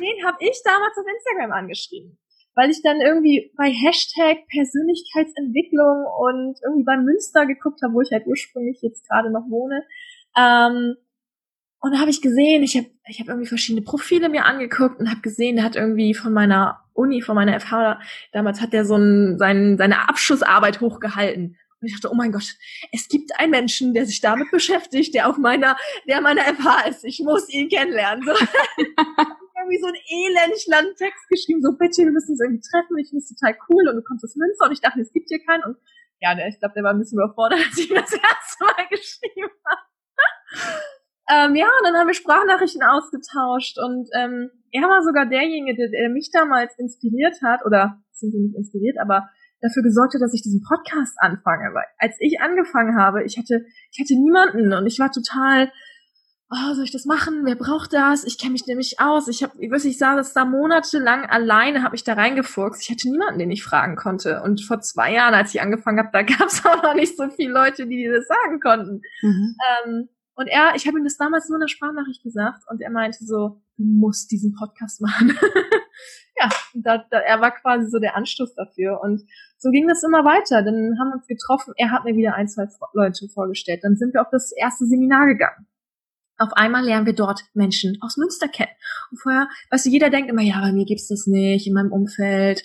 den 0.00 0.26
habe 0.26 0.36
ich 0.40 0.60
damals 0.64 0.96
auf 0.98 1.06
Instagram 1.06 1.52
angeschrieben. 1.52 2.18
Weil 2.54 2.70
ich 2.70 2.82
dann 2.82 3.00
irgendwie 3.00 3.50
bei 3.56 3.70
Hashtag 3.70 4.46
Persönlichkeitsentwicklung 4.48 6.04
und 6.18 6.58
irgendwie 6.62 6.84
bei 6.84 6.98
Münster 6.98 7.46
geguckt 7.46 7.80
habe, 7.82 7.94
wo 7.94 8.02
ich 8.02 8.12
halt 8.12 8.26
ursprünglich 8.26 8.82
jetzt 8.82 9.08
gerade 9.08 9.32
noch 9.32 9.48
wohne. 9.48 9.82
Ähm, 10.36 10.96
und 11.82 11.92
da 11.92 11.98
habe 11.98 12.10
ich 12.10 12.22
gesehen, 12.22 12.62
ich 12.62 12.76
habe 12.76 12.86
ich 13.08 13.18
hab 13.18 13.26
irgendwie 13.26 13.48
verschiedene 13.48 13.84
Profile 13.84 14.28
mir 14.28 14.44
angeguckt 14.46 15.00
und 15.00 15.10
habe 15.10 15.20
gesehen, 15.20 15.56
der 15.56 15.64
hat 15.64 15.74
irgendwie 15.74 16.14
von 16.14 16.32
meiner 16.32 16.80
Uni, 16.94 17.22
von 17.22 17.34
meiner 17.34 17.58
FH, 17.58 18.00
damals 18.32 18.60
hat 18.60 18.72
der 18.72 18.84
so 18.84 18.96
ein, 18.96 19.36
sein, 19.36 19.76
seine 19.76 20.08
Abschlussarbeit 20.08 20.80
hochgehalten. 20.80 21.56
Und 21.80 21.86
ich 21.88 21.94
dachte, 21.94 22.12
oh 22.12 22.14
mein 22.14 22.30
Gott, 22.30 22.54
es 22.92 23.08
gibt 23.08 23.36
einen 23.36 23.50
Menschen, 23.50 23.94
der 23.94 24.06
sich 24.06 24.20
damit 24.20 24.48
beschäftigt, 24.52 25.12
der 25.12 25.28
auf 25.28 25.38
meiner, 25.38 25.76
der 26.06 26.20
meiner 26.20 26.42
FH 26.42 26.88
ist. 26.88 27.04
Ich 27.04 27.18
muss 27.18 27.48
ihn 27.48 27.68
kennenlernen. 27.68 28.24
So. 28.24 28.32
irgendwie 29.62 29.80
so 29.80 29.86
ein 29.86 29.94
elendig 29.94 30.66
langen 30.68 30.94
Text 30.96 31.28
geschrieben, 31.28 31.62
so 31.62 31.72
bitte, 31.76 32.02
wir 32.02 32.12
müssen 32.12 32.32
uns 32.32 32.40
irgendwie 32.40 32.62
treffen, 32.62 32.98
ich 32.98 33.08
finde 33.08 33.22
es 33.22 33.34
total 33.34 33.56
cool 33.68 33.88
und 33.88 33.96
du 33.96 34.02
kommst 34.02 34.24
aus 34.24 34.36
Münster 34.36 34.66
und 34.66 34.72
ich 34.72 34.80
dachte, 34.80 35.00
es 35.00 35.12
gibt 35.12 35.28
hier 35.28 35.42
keinen 35.44 35.64
und 35.64 35.76
ja, 36.20 36.34
der, 36.34 36.48
ich 36.48 36.58
glaube, 36.58 36.74
der 36.74 36.84
war 36.84 36.92
ein 36.92 36.98
bisschen 36.98 37.18
überfordert, 37.18 37.60
als 37.66 37.78
ich 37.78 37.88
das 37.88 38.12
erste 38.12 38.64
Mal 38.64 38.86
geschrieben 38.90 39.50
habe. 39.66 39.82
Ähm, 41.32 41.54
ja, 41.56 41.66
und 41.66 41.84
dann 41.84 41.96
haben 41.96 42.08
wir 42.08 42.14
Sprachnachrichten 42.14 42.82
ausgetauscht 42.82 43.78
und 43.78 44.08
ähm, 44.12 44.50
er 44.70 44.82
war 44.88 45.02
sogar 45.02 45.24
derjenige, 45.26 45.74
der, 45.76 45.88
der 45.88 46.10
mich 46.10 46.30
damals 46.30 46.76
inspiriert 46.78 47.36
hat, 47.42 47.64
oder 47.64 48.02
sind 48.12 48.34
nicht 48.34 48.56
inspiriert, 48.56 48.98
aber 49.00 49.28
dafür 49.62 49.82
gesorgt 49.82 50.14
hat, 50.14 50.20
dass 50.20 50.34
ich 50.34 50.42
diesen 50.42 50.62
Podcast 50.62 51.16
anfange. 51.18 51.72
Weil 51.72 51.84
als 51.98 52.16
ich 52.20 52.40
angefangen 52.40 52.98
habe, 52.98 53.24
ich 53.24 53.38
hatte, 53.38 53.64
ich 53.90 54.00
hatte 54.00 54.14
niemanden 54.14 54.72
und 54.74 54.86
ich 54.86 54.98
war 54.98 55.10
total, 55.10 55.70
oh, 56.50 56.74
soll 56.74 56.84
ich 56.84 56.92
das 56.92 57.06
machen? 57.06 57.42
Wer 57.44 57.54
braucht 57.54 57.92
das? 57.92 58.24
Ich 58.24 58.38
kenne 58.38 58.52
mich 58.52 58.66
nämlich 58.66 59.00
aus. 59.00 59.28
Ich 59.28 59.42
habe, 59.42 59.52
ich 59.58 59.70
weiß, 59.70 59.84
ich 59.84 59.98
saß 59.98 60.34
da 60.34 60.44
monatelang 60.44 61.24
alleine, 61.26 61.82
habe 61.82 61.96
ich 61.96 62.04
da 62.04 62.14
reingefuchst. 62.14 62.82
Ich 62.82 62.90
hatte 62.90 63.08
niemanden, 63.08 63.38
den 63.38 63.50
ich 63.50 63.62
fragen 63.62 63.96
konnte. 63.96 64.42
Und 64.42 64.62
vor 64.62 64.80
zwei 64.80 65.14
Jahren, 65.14 65.34
als 65.34 65.54
ich 65.54 65.62
angefangen 65.62 65.98
habe, 65.98 66.10
da 66.12 66.22
gab 66.22 66.48
es 66.48 66.64
auch 66.66 66.82
noch 66.82 66.94
nicht 66.94 67.16
so 67.16 67.30
viele 67.30 67.52
Leute, 67.52 67.86
die 67.86 67.96
dir 67.96 68.12
das 68.12 68.26
sagen 68.26 68.60
konnten. 68.60 69.00
Mhm. 69.22 69.56
Ähm, 69.86 70.08
und 70.34 70.46
er, 70.46 70.74
ich 70.74 70.86
habe 70.86 70.98
ihm 70.98 71.04
das 71.04 71.16
damals 71.16 71.48
nur 71.48 71.56
in 71.56 71.62
der 71.62 71.68
Sprachnachricht 71.68 72.22
gesagt 72.22 72.62
und 72.68 72.80
er 72.80 72.90
meinte 72.90 73.24
so, 73.24 73.60
du 73.76 73.84
musst 73.84 74.30
diesen 74.30 74.54
Podcast 74.54 75.00
machen. 75.00 75.36
ja, 76.36 76.48
da, 76.74 77.04
da, 77.10 77.18
er 77.18 77.40
war 77.40 77.50
quasi 77.50 77.90
so 77.90 77.98
der 77.98 78.16
Anstoß 78.16 78.54
dafür. 78.54 79.00
Und 79.02 79.22
so 79.58 79.70
ging 79.70 79.86
das 79.88 80.02
immer 80.02 80.24
weiter. 80.24 80.62
Dann 80.62 80.98
haben 80.98 81.10
wir 81.10 81.16
uns 81.16 81.26
getroffen, 81.26 81.74
er 81.76 81.90
hat 81.90 82.04
mir 82.04 82.16
wieder 82.16 82.34
ein, 82.34 82.48
zwei 82.48 82.66
Leute 82.94 83.28
vorgestellt. 83.28 83.80
Dann 83.82 83.96
sind 83.96 84.14
wir 84.14 84.22
auf 84.22 84.30
das 84.30 84.52
erste 84.52 84.86
Seminar 84.86 85.26
gegangen. 85.26 85.66
Auf 86.38 86.52
einmal 86.54 86.84
lernen 86.84 87.06
wir 87.06 87.14
dort 87.14 87.44
Menschen 87.52 87.98
aus 88.00 88.16
Münster 88.16 88.48
kennen. 88.48 88.72
Und 89.10 89.18
vorher, 89.18 89.48
weißt 89.70 89.86
du, 89.86 89.90
jeder 89.90 90.08
denkt 90.08 90.30
immer, 90.30 90.42
ja, 90.42 90.60
bei 90.60 90.72
mir 90.72 90.86
gibt's 90.86 91.08
das 91.08 91.26
nicht, 91.26 91.66
in 91.66 91.74
meinem 91.74 91.92
Umfeld. 91.92 92.62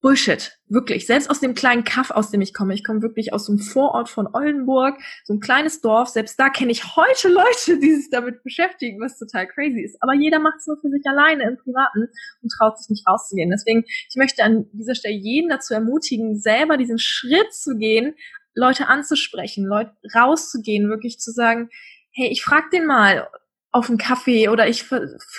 Bullshit, 0.00 0.52
wirklich. 0.68 1.06
Selbst 1.06 1.28
aus 1.28 1.40
dem 1.40 1.54
kleinen 1.54 1.82
Kaff, 1.82 2.12
aus 2.12 2.30
dem 2.30 2.40
ich 2.40 2.54
komme. 2.54 2.72
Ich 2.72 2.84
komme 2.84 3.02
wirklich 3.02 3.32
aus 3.32 3.46
dem 3.46 3.58
Vorort 3.58 4.08
von 4.08 4.28
Oldenburg, 4.32 4.96
so 5.24 5.34
ein 5.34 5.40
kleines 5.40 5.80
Dorf. 5.80 6.08
Selbst 6.08 6.38
da 6.38 6.50
kenne 6.50 6.70
ich 6.70 6.94
heute 6.94 7.28
Leute, 7.32 7.80
die 7.80 7.96
sich 7.96 8.08
damit 8.08 8.44
beschäftigen, 8.44 9.00
was 9.00 9.18
total 9.18 9.48
crazy 9.48 9.80
ist. 9.80 10.00
Aber 10.00 10.14
jeder 10.14 10.38
macht 10.38 10.58
es 10.58 10.68
nur 10.68 10.78
für 10.80 10.88
sich 10.88 11.02
alleine 11.04 11.42
im 11.44 11.56
Privaten 11.56 12.08
und 12.42 12.52
traut 12.56 12.78
sich 12.78 12.88
nicht 12.90 13.08
rauszugehen. 13.08 13.50
Deswegen, 13.50 13.84
ich 13.86 14.14
möchte 14.14 14.44
an 14.44 14.66
dieser 14.72 14.94
Stelle 14.94 15.16
jeden 15.16 15.50
dazu 15.50 15.74
ermutigen, 15.74 16.38
selber 16.38 16.76
diesen 16.76 17.00
Schritt 17.00 17.52
zu 17.52 17.76
gehen, 17.76 18.14
Leute 18.54 18.86
anzusprechen, 18.86 19.64
Leute 19.64 19.92
rauszugehen, 20.14 20.88
wirklich 20.88 21.18
zu 21.18 21.32
sagen, 21.32 21.70
hey, 22.12 22.28
ich 22.28 22.42
frag 22.44 22.70
den 22.70 22.86
mal, 22.86 23.28
auf 23.70 23.88
einen 23.88 23.98
Kaffee 23.98 24.48
oder 24.48 24.66
ich 24.68 24.88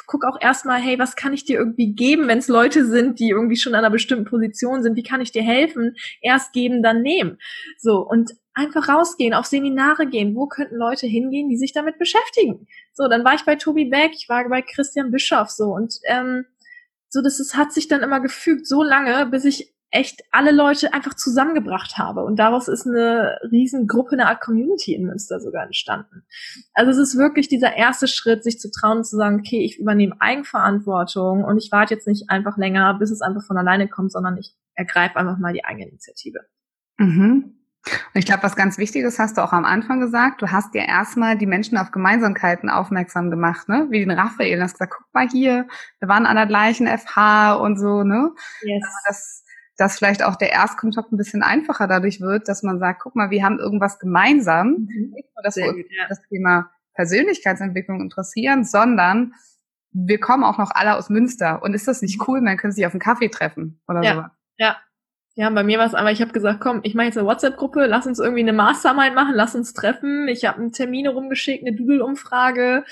gucke 0.05 0.27
auch 0.27 0.39
erstmal, 0.39 0.79
hey, 0.79 0.99
was 0.99 1.15
kann 1.15 1.33
ich 1.33 1.45
dir 1.45 1.57
irgendwie 1.57 1.93
geben, 1.93 2.27
wenn 2.27 2.37
es 2.37 2.47
Leute 2.47 2.85
sind, 2.85 3.19
die 3.19 3.29
irgendwie 3.29 3.57
schon 3.57 3.73
an 3.73 3.79
einer 3.79 3.89
bestimmten 3.89 4.25
Position 4.25 4.83
sind, 4.83 4.95
wie 4.95 5.03
kann 5.03 5.21
ich 5.21 5.31
dir 5.31 5.41
helfen? 5.41 5.95
Erst 6.21 6.53
geben, 6.53 6.83
dann 6.83 7.01
nehmen. 7.01 7.39
So, 7.79 7.99
und 7.99 8.31
einfach 8.53 8.87
rausgehen, 8.87 9.33
auf 9.33 9.45
Seminare 9.45 10.05
gehen, 10.05 10.35
wo 10.35 10.47
könnten 10.47 10.75
Leute 10.75 11.07
hingehen, 11.07 11.49
die 11.49 11.57
sich 11.57 11.73
damit 11.73 11.97
beschäftigen? 11.97 12.67
So, 12.93 13.07
dann 13.07 13.23
war 13.23 13.33
ich 13.33 13.45
bei 13.45 13.55
Tobi 13.55 13.85
Beck, 13.85 14.11
ich 14.13 14.29
war 14.29 14.47
bei 14.47 14.61
Christian 14.61 15.11
Bischoff 15.11 15.49
so 15.49 15.73
und 15.73 15.95
ähm, 16.07 16.45
so 17.09 17.23
dass 17.23 17.39
es 17.39 17.55
hat 17.55 17.73
sich 17.73 17.87
dann 17.87 18.03
immer 18.03 18.19
gefügt 18.19 18.67
so 18.67 18.83
lange, 18.83 19.25
bis 19.25 19.45
ich 19.45 19.73
echt 19.91 20.21
alle 20.31 20.51
Leute 20.51 20.93
einfach 20.93 21.15
zusammengebracht 21.15 21.97
habe. 21.97 22.23
Und 22.23 22.37
daraus 22.37 22.67
ist 22.67 22.85
eine 22.85 23.39
Riesengruppe, 23.51 24.13
eine 24.13 24.27
Art 24.27 24.41
Community 24.41 24.93
in 24.93 25.05
Münster 25.05 25.39
sogar 25.39 25.65
entstanden. 25.65 26.23
Also 26.73 26.91
es 26.91 26.97
ist 26.97 27.17
wirklich 27.17 27.47
dieser 27.47 27.75
erste 27.75 28.07
Schritt, 28.07 28.43
sich 28.43 28.59
zu 28.59 28.69
trauen 28.69 28.99
und 28.99 29.05
zu 29.05 29.17
sagen, 29.17 29.39
okay, 29.39 29.63
ich 29.63 29.79
übernehme 29.79 30.15
Eigenverantwortung 30.19 31.43
und 31.43 31.57
ich 31.57 31.71
warte 31.71 31.95
jetzt 31.95 32.07
nicht 32.07 32.29
einfach 32.29 32.57
länger, 32.57 32.93
bis 32.99 33.09
es 33.09 33.21
einfach 33.21 33.43
von 33.43 33.57
alleine 33.57 33.87
kommt, 33.87 34.11
sondern 34.11 34.37
ich 34.37 34.53
ergreife 34.75 35.17
einfach 35.17 35.37
mal 35.39 35.53
die 35.53 35.65
eigene 35.65 35.87
Initiative. 35.87 36.39
Mhm. 36.97 37.55
Und 37.85 38.19
ich 38.19 38.25
glaube, 38.25 38.43
was 38.43 38.55
ganz 38.55 38.77
Wichtiges 38.77 39.19
hast 39.19 39.37
du 39.37 39.43
auch 39.43 39.53
am 39.53 39.65
Anfang 39.65 39.99
gesagt. 39.99 40.41
Du 40.41 40.51
hast 40.51 40.75
ja 40.75 40.83
erstmal 40.83 41.37
die 41.37 41.45
Menschen 41.45 41.77
auf 41.77 41.91
Gemeinsamkeiten 41.91 42.69
aufmerksam 42.69 43.31
gemacht, 43.31 43.69
ne? 43.69 43.87
Wie 43.89 43.99
den 43.99 44.11
Raphael. 44.11 44.57
Du 44.57 44.63
hast 44.63 44.73
gesagt, 44.73 44.93
guck 44.95 45.07
mal 45.13 45.27
hier, 45.29 45.65
wir 45.99 46.09
waren 46.09 46.25
an 46.25 46.35
der 46.35 46.45
gleichen 46.45 46.87
FH 46.87 47.53
und 47.53 47.79
so, 47.79 48.03
ne? 48.03 48.31
Yes. 48.61 48.83
Also 48.83 48.97
das, 49.07 49.43
dass 49.79 49.97
vielleicht 49.97 50.23
auch 50.23 50.35
der 50.35 50.51
Erstkontakt 50.51 51.11
ein 51.11 51.17
bisschen 51.17 51.41
einfacher 51.41 51.87
dadurch 51.87 52.19
wird, 52.19 52.49
dass 52.49 52.63
man 52.63 52.79
sagt, 52.79 53.01
guck 53.01 53.15
mal, 53.15 53.29
wir 53.29 53.43
haben 53.43 53.59
irgendwas 53.59 53.97
gemeinsam. 53.97 54.87
Mhm. 54.89 55.11
Nicht 55.13 55.29
nur, 55.33 55.43
dass 55.43 55.55
wir 55.55 55.69
uns 55.69 55.85
ja. 55.89 56.05
das 56.09 56.21
Thema 56.27 56.69
Persönlichkeitsentwicklung 56.95 58.01
interessieren, 58.01 58.65
sondern 58.65 59.33
wir 59.91 60.19
kommen 60.19 60.43
auch 60.43 60.57
noch 60.57 60.71
alle 60.73 60.97
aus 60.97 61.09
Münster. 61.09 61.63
Und 61.63 61.73
ist 61.73 61.87
das 61.87 62.01
nicht 62.01 62.27
cool? 62.27 62.41
Man 62.41 62.57
könnte 62.57 62.75
sich 62.75 62.85
auf 62.85 62.93
einen 62.93 62.99
Kaffee 62.99 63.29
treffen 63.29 63.81
oder 63.87 64.03
ja. 64.03 64.15
so. 64.15 64.21
Ja, 64.57 64.77
ja, 65.35 65.49
bei 65.49 65.63
mir 65.63 65.79
war 65.79 65.85
es 65.85 65.93
aber, 65.93 66.11
ich 66.11 66.21
habe 66.21 66.33
gesagt, 66.33 66.59
komm, 66.59 66.81
ich 66.83 66.95
mache 66.95 67.05
jetzt 67.05 67.17
eine 67.17 67.25
WhatsApp-Gruppe, 67.25 67.85
lass 67.85 68.05
uns 68.05 68.19
irgendwie 68.19 68.41
eine 68.41 68.51
Mastermind 68.51 69.15
machen, 69.15 69.33
lass 69.33 69.55
uns 69.55 69.73
treffen. 69.73 70.27
Ich 70.27 70.43
habe 70.43 70.59
einen 70.59 70.73
Termin 70.73 71.07
rumgeschickt, 71.07 71.65
eine 71.65 71.77
Doodle-Umfrage, 71.77 72.83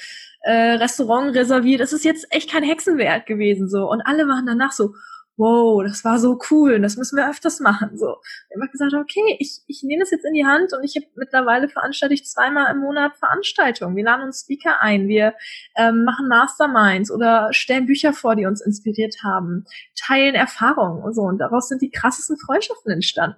äh, 0.43 0.51
Restaurant 0.75 1.35
reserviert. 1.35 1.81
Das 1.81 1.91
ist 1.91 2.05
jetzt 2.05 2.25
echt 2.29 2.49
kein 2.49 2.63
Hexenwert 2.63 3.25
gewesen 3.25 3.67
so. 3.67 3.91
Und 3.91 4.01
alle 4.01 4.29
waren 4.29 4.45
danach 4.45 4.71
so, 4.71 4.93
wow, 5.37 5.83
das 5.83 6.03
war 6.03 6.19
so 6.19 6.39
cool, 6.49 6.81
das 6.81 6.97
müssen 6.97 7.15
wir 7.15 7.29
öfters 7.29 7.59
machen. 7.59 7.97
So, 7.97 8.17
wir 8.49 8.59
haben 8.59 8.71
gesagt, 8.71 8.93
okay, 8.93 9.37
ich, 9.39 9.61
ich 9.67 9.83
nehme 9.83 10.01
das 10.01 10.11
jetzt 10.11 10.25
in 10.25 10.33
die 10.33 10.45
Hand 10.45 10.73
und 10.73 10.83
ich 10.83 10.95
habe 10.95 11.05
mittlerweile 11.15 11.69
veranstalte 11.69 12.15
ich 12.15 12.25
zweimal 12.25 12.71
im 12.71 12.79
Monat 12.79 13.15
Veranstaltungen. 13.17 13.95
Wir 13.95 14.03
laden 14.03 14.25
uns 14.25 14.41
Speaker 14.41 14.81
ein, 14.81 15.07
wir 15.07 15.35
ähm, 15.77 16.03
machen 16.03 16.27
Masterminds 16.27 17.11
oder 17.11 17.49
stellen 17.51 17.85
Bücher 17.85 18.13
vor, 18.13 18.35
die 18.35 18.45
uns 18.45 18.61
inspiriert 18.61 19.15
haben, 19.23 19.65
teilen 19.95 20.35
Erfahrungen 20.35 21.03
und 21.03 21.13
so. 21.13 21.21
Und 21.21 21.37
daraus 21.37 21.69
sind 21.69 21.81
die 21.81 21.91
krassesten 21.91 22.37
Freundschaften 22.37 22.91
entstanden. 22.91 23.37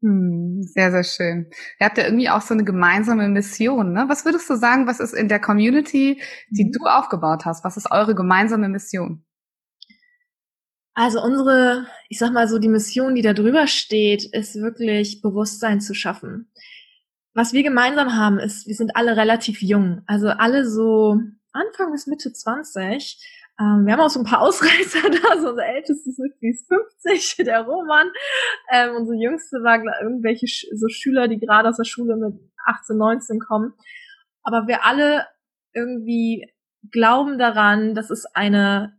Hm, 0.00 0.62
sehr, 0.62 0.92
sehr 0.92 1.02
schön. 1.02 1.50
Ihr 1.80 1.86
habt 1.86 1.98
ja 1.98 2.04
irgendwie 2.04 2.30
auch 2.30 2.40
so 2.40 2.54
eine 2.54 2.62
gemeinsame 2.62 3.28
Mission, 3.28 3.92
ne? 3.92 4.04
Was 4.08 4.24
würdest 4.24 4.48
du 4.48 4.54
sagen, 4.54 4.86
was 4.86 5.00
ist 5.00 5.12
in 5.12 5.28
der 5.28 5.40
Community, 5.40 6.22
die 6.50 6.66
mhm. 6.66 6.72
du 6.72 6.84
aufgebaut 6.84 7.44
hast? 7.44 7.64
Was 7.64 7.76
ist 7.76 7.90
eure 7.90 8.14
gemeinsame 8.14 8.68
Mission? 8.68 9.24
Also 10.98 11.22
unsere, 11.22 11.86
ich 12.08 12.18
sag 12.18 12.32
mal 12.32 12.48
so, 12.48 12.58
die 12.58 12.66
Mission, 12.66 13.14
die 13.14 13.22
da 13.22 13.32
drüber 13.32 13.68
steht, 13.68 14.24
ist 14.34 14.60
wirklich 14.60 15.22
Bewusstsein 15.22 15.80
zu 15.80 15.94
schaffen. 15.94 16.50
Was 17.34 17.52
wir 17.52 17.62
gemeinsam 17.62 18.16
haben, 18.16 18.40
ist, 18.40 18.66
wir 18.66 18.74
sind 18.74 18.96
alle 18.96 19.16
relativ 19.16 19.62
jung. 19.62 20.02
Also 20.08 20.26
alle 20.26 20.68
so 20.68 21.20
Anfang 21.52 21.92
bis 21.92 22.08
Mitte 22.08 22.32
20. 22.32 23.16
Ähm, 23.60 23.86
wir 23.86 23.92
haben 23.92 24.00
auch 24.00 24.10
so 24.10 24.18
ein 24.18 24.24
paar 24.26 24.40
Ausreißer 24.42 25.08
da. 25.08 25.40
So 25.40 25.50
unser 25.50 25.66
ältestes 25.66 26.18
Mitglied 26.18 26.56
ist 26.56 26.66
50, 26.66 27.36
der 27.46 27.60
Roman. 27.60 28.10
Ähm, 28.72 28.96
unsere 28.96 29.18
jüngste 29.18 29.58
war 29.58 29.80
irgendwelche 30.02 30.48
so 30.48 30.88
Schüler, 30.88 31.28
die 31.28 31.38
gerade 31.38 31.68
aus 31.68 31.76
der 31.76 31.84
Schule 31.84 32.16
mit 32.16 32.34
18, 32.66 32.96
19 32.96 33.38
kommen. 33.38 33.72
Aber 34.42 34.66
wir 34.66 34.84
alle 34.84 35.28
irgendwie 35.74 36.52
glauben 36.90 37.38
daran, 37.38 37.94
dass 37.94 38.10
es 38.10 38.26
eine 38.34 38.97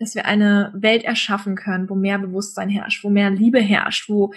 dass 0.00 0.14
wir 0.14 0.24
eine 0.24 0.72
Welt 0.74 1.04
erschaffen 1.04 1.54
können, 1.54 1.88
wo 1.88 1.94
mehr 1.94 2.18
Bewusstsein 2.18 2.70
herrscht, 2.70 3.04
wo 3.04 3.10
mehr 3.10 3.30
Liebe 3.30 3.60
herrscht, 3.60 4.08
wo, 4.08 4.32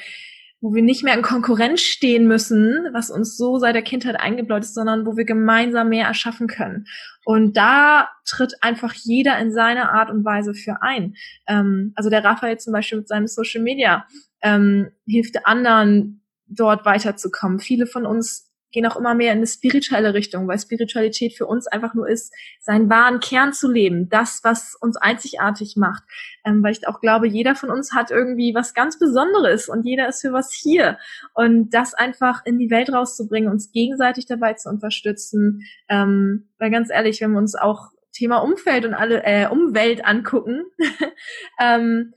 wo 0.60 0.76
wir 0.76 0.84
nicht 0.84 1.04
mehr 1.04 1.16
in 1.16 1.22
Konkurrenz 1.22 1.82
stehen 1.82 2.28
müssen, 2.28 2.90
was 2.92 3.10
uns 3.10 3.38
so 3.38 3.58
seit 3.58 3.74
der 3.74 3.82
Kindheit 3.82 4.20
eingebläut 4.20 4.64
ist, 4.64 4.76
sondern 4.76 5.06
wo 5.06 5.16
wir 5.16 5.26
gemeinsam 5.26 5.90
mehr 5.90 6.06
erschaffen 6.06 6.48
können. 6.48 6.86
Und 7.26 7.56
da 7.56 8.10
tritt 8.26 8.54
einfach 8.62 8.94
jeder 8.94 9.40
in 9.40 9.54
seiner 9.54 9.94
Art 9.94 10.12
und 10.12 10.26
Weise 10.26 10.54
für 10.54 10.82
ein. 10.82 11.16
Ähm, 11.48 11.94
also 11.96 12.10
der 12.10 12.24
Raphael 12.24 12.60
zum 12.60 12.74
Beispiel 12.74 13.00
mit 13.00 13.08
seinem 13.08 13.28
Social 13.28 13.64
Media 13.64 14.06
ähm, 14.42 14.92
hilft 15.08 15.48
anderen, 15.48 16.22
dort 16.48 16.86
weiterzukommen. 16.86 17.60
Viele 17.60 17.88
von 17.88 18.06
uns 18.06 18.53
gehen 18.74 18.86
auch 18.86 18.98
immer 18.98 19.14
mehr 19.14 19.32
in 19.32 19.38
eine 19.38 19.48
spirituelle 19.48 20.14
Richtung, 20.14 20.48
weil 20.48 20.60
Spiritualität 20.60 21.34
für 21.34 21.46
uns 21.46 21.68
einfach 21.68 21.94
nur 21.94 22.10
ist, 22.10 22.34
seinen 22.60 22.90
wahren 22.90 23.20
Kern 23.20 23.54
zu 23.54 23.72
leben, 23.72 24.10
das, 24.10 24.42
was 24.44 24.76
uns 24.76 24.98
einzigartig 24.98 25.76
macht. 25.78 26.04
Ähm, 26.44 26.62
weil 26.62 26.74
ich 26.74 26.86
auch 26.88 27.00
glaube, 27.00 27.28
jeder 27.28 27.56
von 27.56 27.70
uns 27.70 27.94
hat 27.94 28.12
irgendwie 28.12 28.54
was 28.54 28.74
ganz 28.74 29.00
Besonderes 29.00 29.70
und 29.70 29.86
jeder 29.86 30.10
ist 30.10 30.22
für 30.22 30.34
was 30.34 30.52
hier. 30.52 30.98
Und 31.34 31.70
das 31.70 31.94
einfach 31.94 32.46
in 32.46 32.60
die 32.60 32.70
Welt 32.70 32.92
rauszubringen, 32.92 33.50
uns 33.50 33.72
gegenseitig 33.72 34.26
dabei 34.26 34.54
zu 34.56 34.70
unterstützen. 34.70 35.62
Ähm, 35.88 36.50
weil 36.58 36.72
ganz 36.72 36.90
ehrlich, 36.90 37.22
wenn 37.22 37.32
wir 37.32 37.40
uns 37.40 37.56
auch 37.56 37.92
Thema 38.12 38.40
Umfeld 38.40 38.86
und 38.86 38.94
alle 38.94 39.24
äh, 39.24 39.48
Umwelt 39.48 40.04
angucken, 40.04 40.64
ähm, 41.62 42.14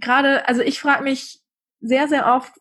gerade, 0.00 0.48
also 0.48 0.62
ich 0.62 0.80
frage 0.80 1.04
mich 1.04 1.40
sehr, 1.80 2.08
sehr 2.08 2.26
oft, 2.34 2.52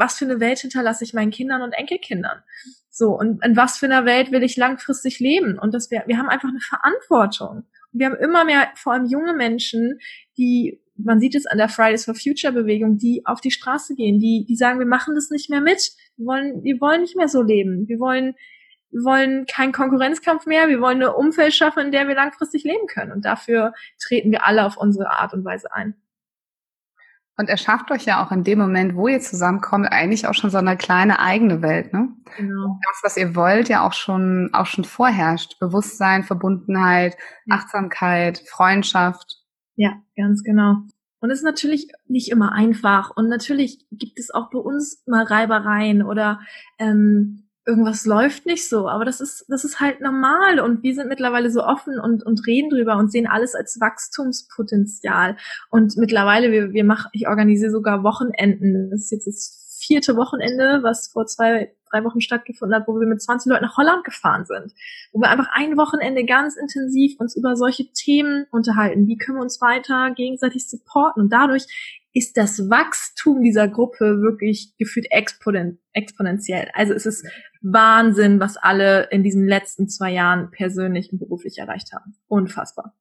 was 0.00 0.18
für 0.18 0.24
eine 0.24 0.40
Welt 0.40 0.58
hinterlasse 0.58 1.04
ich 1.04 1.14
meinen 1.14 1.30
Kindern 1.30 1.62
und 1.62 1.72
Enkelkindern? 1.72 2.42
So, 2.90 3.16
und 3.16 3.44
in 3.44 3.56
was 3.56 3.78
für 3.78 3.86
einer 3.86 4.04
Welt 4.04 4.32
will 4.32 4.42
ich 4.42 4.56
langfristig 4.56 5.20
leben? 5.20 5.58
Und 5.58 5.72
dass 5.74 5.90
wir, 5.90 6.02
wir 6.06 6.18
haben 6.18 6.28
einfach 6.28 6.48
eine 6.48 6.60
Verantwortung. 6.60 7.64
Und 7.92 8.00
wir 8.00 8.06
haben 8.06 8.16
immer 8.16 8.44
mehr, 8.44 8.68
vor 8.74 8.94
allem 8.94 9.06
junge 9.06 9.32
Menschen, 9.32 9.98
die, 10.36 10.82
man 10.96 11.20
sieht 11.20 11.34
es 11.34 11.46
an 11.46 11.58
der 11.58 11.68
Fridays 11.68 12.04
for 12.04 12.14
Future 12.14 12.52
Bewegung, 12.52 12.98
die 12.98 13.22
auf 13.26 13.40
die 13.40 13.52
Straße 13.52 13.94
gehen, 13.94 14.18
die, 14.18 14.44
die 14.48 14.56
sagen, 14.56 14.78
wir 14.78 14.86
machen 14.86 15.14
das 15.14 15.30
nicht 15.30 15.50
mehr 15.50 15.60
mit. 15.60 15.92
Wir 16.16 16.26
wollen, 16.26 16.64
wir 16.64 16.80
wollen 16.80 17.02
nicht 17.02 17.16
mehr 17.16 17.28
so 17.28 17.42
leben. 17.42 17.86
Wir 17.86 18.00
wollen, 18.00 18.34
wir 18.90 19.04
wollen 19.04 19.46
keinen 19.46 19.72
Konkurrenzkampf 19.72 20.46
mehr. 20.46 20.68
Wir 20.68 20.80
wollen 20.80 20.96
eine 20.96 21.14
Umfeld 21.14 21.54
schaffen, 21.54 21.86
in 21.86 21.92
der 21.92 22.08
wir 22.08 22.14
langfristig 22.16 22.64
leben 22.64 22.86
können. 22.86 23.12
Und 23.12 23.24
dafür 23.24 23.72
treten 24.02 24.32
wir 24.32 24.44
alle 24.46 24.64
auf 24.66 24.76
unsere 24.76 25.10
Art 25.10 25.32
und 25.32 25.44
Weise 25.44 25.72
ein. 25.72 25.94
Und 27.40 27.48
er 27.48 27.56
schafft 27.56 27.90
euch 27.90 28.04
ja 28.04 28.22
auch 28.22 28.32
in 28.32 28.44
dem 28.44 28.58
Moment, 28.58 28.94
wo 28.94 29.08
ihr 29.08 29.20
zusammenkommt, 29.20 29.90
eigentlich 29.90 30.26
auch 30.26 30.34
schon 30.34 30.50
so 30.50 30.58
eine 30.58 30.76
kleine 30.76 31.20
eigene 31.20 31.62
Welt, 31.62 31.90
ne? 31.90 32.08
Genau. 32.36 32.78
Das, 32.86 33.00
was 33.02 33.16
ihr 33.16 33.34
wollt, 33.34 33.70
ja 33.70 33.86
auch 33.86 33.94
schon, 33.94 34.50
auch 34.52 34.66
schon 34.66 34.84
vorherrscht. 34.84 35.58
Bewusstsein, 35.58 36.22
Verbundenheit. 36.22 37.16
Achtsamkeit, 37.48 38.42
Freundschaft. 38.46 39.38
Ja, 39.76 39.94
ganz 40.18 40.42
genau. 40.42 40.82
Und 41.20 41.30
es 41.30 41.38
ist 41.38 41.44
natürlich 41.44 41.88
nicht 42.08 42.30
immer 42.30 42.52
einfach. 42.52 43.10
Und 43.16 43.30
natürlich 43.30 43.86
gibt 43.90 44.18
es 44.18 44.30
auch 44.30 44.50
bei 44.50 44.58
uns 44.58 45.02
mal 45.06 45.24
Reibereien 45.24 46.02
oder 46.02 46.40
ähm, 46.78 47.48
irgendwas 47.70 48.04
läuft 48.04 48.46
nicht 48.46 48.68
so, 48.68 48.88
aber 48.88 49.04
das 49.04 49.20
ist, 49.20 49.44
das 49.48 49.64
ist 49.64 49.80
halt 49.80 50.00
normal 50.00 50.60
und 50.60 50.82
wir 50.82 50.94
sind 50.94 51.08
mittlerweile 51.08 51.50
so 51.50 51.62
offen 51.62 51.98
und, 51.98 52.24
und 52.26 52.46
reden 52.46 52.70
drüber 52.70 52.96
und 52.96 53.10
sehen 53.10 53.26
alles 53.26 53.54
als 53.54 53.80
Wachstumspotenzial. 53.80 55.36
Und 55.70 55.96
mittlerweile, 55.96 56.50
wir, 56.50 56.72
wir 56.72 56.84
machen, 56.84 57.08
ich 57.12 57.28
organisiere 57.28 57.70
sogar 57.70 58.02
Wochenenden. 58.02 58.90
Das 58.90 59.04
ist 59.04 59.12
jetzt 59.12 59.26
das 59.26 59.78
vierte 59.80 60.16
Wochenende, 60.16 60.80
was 60.82 61.08
vor 61.08 61.26
zwei, 61.26 61.74
drei 61.90 62.04
Wochen 62.04 62.20
stattgefunden 62.20 62.76
hat, 62.76 62.86
wo 62.86 62.98
wir 62.98 63.06
mit 63.06 63.22
20 63.22 63.50
Leuten 63.50 63.64
nach 63.64 63.76
Holland 63.76 64.04
gefahren 64.04 64.44
sind. 64.44 64.74
Wo 65.12 65.20
wir 65.20 65.30
einfach 65.30 65.48
ein 65.52 65.76
Wochenende 65.76 66.24
ganz 66.24 66.56
intensiv 66.56 67.18
uns 67.18 67.36
über 67.36 67.56
solche 67.56 67.90
Themen 67.92 68.46
unterhalten. 68.50 69.06
Wie 69.06 69.16
können 69.16 69.38
wir 69.38 69.42
uns 69.42 69.60
weiter 69.60 70.12
gegenseitig 70.14 70.68
supporten? 70.68 71.22
Und 71.22 71.32
dadurch 71.32 71.66
ist 72.12 72.36
das 72.36 72.68
Wachstum 72.68 73.42
dieser 73.42 73.68
Gruppe 73.68 74.20
wirklich 74.20 74.74
gefühlt 74.78 75.06
exponen 75.10 75.78
exponentiell. 75.92 76.68
Also 76.74 76.92
es 76.92 77.06
ist 77.06 77.26
Wahnsinn, 77.60 78.40
was 78.40 78.56
alle 78.56 79.08
in 79.10 79.22
diesen 79.22 79.46
letzten 79.46 79.88
zwei 79.88 80.12
Jahren 80.12 80.50
persönlich 80.50 81.12
und 81.12 81.18
beruflich 81.18 81.58
erreicht 81.58 81.92
haben. 81.92 82.14
Unfassbar. 82.28 82.94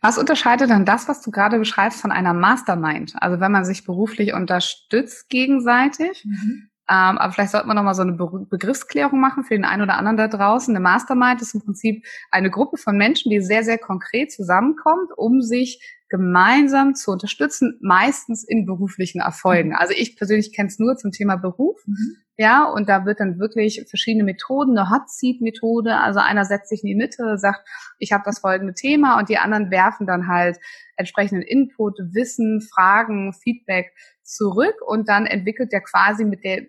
Was 0.00 0.18
unterscheidet 0.18 0.68
dann 0.70 0.84
das, 0.84 1.08
was 1.08 1.22
du 1.22 1.30
gerade 1.30 1.58
beschreibst, 1.58 2.00
von 2.00 2.10
einer 2.12 2.34
Mastermind? 2.34 3.14
Also 3.20 3.40
wenn 3.40 3.52
man 3.52 3.64
sich 3.64 3.84
beruflich 3.84 4.34
unterstützt 4.34 5.28
gegenseitig, 5.28 6.24
mhm. 6.24 6.68
Ähm, 6.86 7.16
aber 7.16 7.32
vielleicht 7.32 7.52
sollten 7.52 7.68
wir 7.68 7.74
nochmal 7.74 7.94
so 7.94 8.02
eine 8.02 8.12
Be 8.12 8.46
Begriffsklärung 8.50 9.18
machen 9.18 9.44
für 9.44 9.54
den 9.54 9.64
einen 9.64 9.82
oder 9.82 9.96
anderen 9.96 10.18
da 10.18 10.28
draußen. 10.28 10.74
Eine 10.74 10.82
Mastermind 10.82 11.40
ist 11.40 11.54
im 11.54 11.62
Prinzip 11.62 12.04
eine 12.30 12.50
Gruppe 12.50 12.76
von 12.76 12.98
Menschen, 12.98 13.30
die 13.30 13.40
sehr, 13.40 13.64
sehr 13.64 13.78
konkret 13.78 14.30
zusammenkommt, 14.30 15.10
um 15.16 15.40
sich 15.40 15.82
gemeinsam 16.10 16.94
zu 16.94 17.10
unterstützen, 17.10 17.78
meistens 17.80 18.44
in 18.44 18.66
beruflichen 18.66 19.22
Erfolgen. 19.22 19.74
Also 19.74 19.94
ich 19.96 20.16
persönlich 20.16 20.52
kenne 20.54 20.68
es 20.68 20.78
nur 20.78 20.96
zum 20.96 21.10
Thema 21.10 21.36
Beruf. 21.36 21.80
Mhm. 21.86 22.16
Ja, 22.36 22.64
und 22.64 22.88
da 22.88 23.04
wird 23.04 23.20
dann 23.20 23.38
wirklich 23.38 23.84
verschiedene 23.88 24.24
Methoden, 24.24 24.76
eine 24.76 24.90
Hot 24.90 25.08
Seat 25.08 25.40
Methode, 25.40 25.96
also 25.96 26.18
einer 26.18 26.44
setzt 26.44 26.68
sich 26.68 26.82
in 26.82 26.88
die 26.88 26.96
Mitte, 26.96 27.38
sagt, 27.38 27.60
ich 28.00 28.12
habe 28.12 28.24
das 28.26 28.40
folgende 28.40 28.74
Thema 28.74 29.18
und 29.18 29.28
die 29.28 29.38
anderen 29.38 29.70
werfen 29.70 30.04
dann 30.04 30.26
halt 30.26 30.58
entsprechenden 30.96 31.42
Input, 31.42 31.96
Wissen, 32.12 32.60
Fragen, 32.60 33.32
Feedback 33.34 33.92
zurück 34.24 34.74
und 34.84 35.08
dann 35.08 35.26
entwickelt 35.26 35.70
der 35.70 35.82
quasi 35.82 36.24
mit 36.24 36.42
der, 36.42 36.62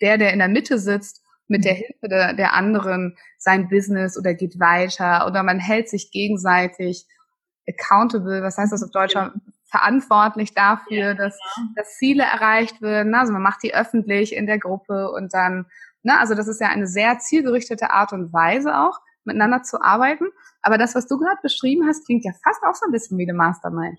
der, 0.00 0.16
der 0.16 0.32
in 0.32 0.38
der 0.38 0.48
Mitte 0.48 0.78
sitzt, 0.78 1.22
mit 1.48 1.66
der 1.66 1.74
mhm. 1.74 1.78
Hilfe 1.78 2.08
der, 2.08 2.32
der 2.32 2.54
anderen 2.54 3.16
sein 3.36 3.68
Business 3.68 4.16
oder 4.16 4.32
geht 4.32 4.58
weiter 4.58 5.26
oder 5.26 5.42
man 5.42 5.58
hält 5.58 5.90
sich 5.90 6.10
gegenseitig 6.12 7.06
accountable, 7.68 8.42
was 8.42 8.56
heißt 8.56 8.72
das 8.72 8.82
auf 8.82 8.90
Deutsch, 8.90 9.14
verantwortlich 9.70 10.54
dafür, 10.54 10.96
ja, 10.96 11.14
dass, 11.14 11.38
genau. 11.56 11.68
dass 11.76 11.96
Ziele 11.96 12.24
erreicht 12.24 12.82
werden. 12.82 13.14
Also 13.14 13.32
man 13.32 13.42
macht 13.42 13.62
die 13.62 13.74
öffentlich 13.74 14.34
in 14.34 14.46
der 14.46 14.58
Gruppe 14.58 15.10
und 15.10 15.32
dann, 15.32 15.66
ne, 16.02 16.18
also 16.18 16.34
das 16.34 16.48
ist 16.48 16.60
ja 16.60 16.68
eine 16.68 16.86
sehr 16.86 17.18
zielgerichtete 17.18 17.90
Art 17.90 18.12
und 18.12 18.32
Weise 18.32 18.76
auch, 18.76 18.98
miteinander 19.24 19.62
zu 19.62 19.80
arbeiten. 19.80 20.26
Aber 20.62 20.78
das, 20.78 20.94
was 20.94 21.06
du 21.06 21.18
gerade 21.18 21.38
beschrieben 21.42 21.86
hast, 21.86 22.04
klingt 22.04 22.24
ja 22.24 22.32
fast 22.42 22.62
auch 22.64 22.74
so 22.74 22.86
ein 22.86 22.92
bisschen 22.92 23.18
wie 23.18 23.24
eine 23.24 23.34
Mastermind. 23.34 23.98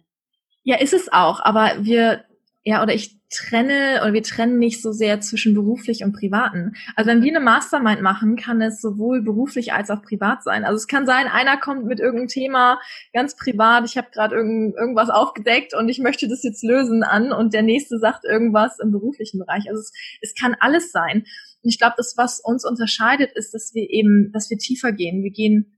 Ja, 0.63 0.77
ist 0.77 0.93
es 0.93 1.11
auch, 1.11 1.39
aber 1.39 1.71
wir 1.79 2.25
ja, 2.63 2.83
oder 2.83 2.93
ich 2.93 3.19
trenne 3.31 4.01
oder 4.03 4.13
wir 4.13 4.21
trennen 4.21 4.59
nicht 4.59 4.81
so 4.81 4.91
sehr 4.91 5.19
zwischen 5.21 5.55
beruflich 5.55 6.03
und 6.03 6.13
privaten. 6.13 6.73
Also 6.95 7.09
wenn 7.09 7.23
wir 7.23 7.31
eine 7.31 7.43
Mastermind 7.43 8.01
machen, 8.01 8.35
kann 8.35 8.61
es 8.61 8.81
sowohl 8.81 9.23
beruflich 9.23 9.73
als 9.73 9.89
auch 9.89 10.03
privat 10.03 10.43
sein. 10.43 10.63
Also 10.63 10.75
es 10.75 10.87
kann 10.87 11.07
sein, 11.07 11.27
einer 11.27 11.57
kommt 11.57 11.85
mit 11.85 11.99
irgendeinem 11.99 12.27
Thema 12.27 12.79
ganz 13.13 13.35
privat, 13.35 13.85
ich 13.85 13.97
habe 13.97 14.09
gerade 14.11 14.35
irgend, 14.35 14.75
irgendwas 14.75 15.09
aufgedeckt 15.09 15.73
und 15.73 15.89
ich 15.89 15.99
möchte 15.99 16.27
das 16.27 16.43
jetzt 16.43 16.63
lösen 16.63 17.03
an 17.03 17.31
und 17.31 17.53
der 17.53 17.63
nächste 17.63 17.97
sagt 17.97 18.25
irgendwas 18.25 18.79
im 18.79 18.91
beruflichen 18.91 19.39
Bereich. 19.39 19.67
Also 19.69 19.79
es, 19.79 19.91
es 20.21 20.35
kann 20.35 20.55
alles 20.59 20.91
sein. 20.91 21.23
Und 21.63 21.69
ich 21.69 21.79
glaube, 21.79 21.95
das, 21.97 22.15
was 22.17 22.39
uns 22.39 22.65
unterscheidet, 22.65 23.31
ist, 23.33 23.53
dass 23.53 23.73
wir 23.73 23.89
eben, 23.89 24.31
dass 24.33 24.49
wir 24.49 24.57
tiefer 24.57 24.91
gehen. 24.91 25.23
Wir 25.23 25.31
gehen 25.31 25.77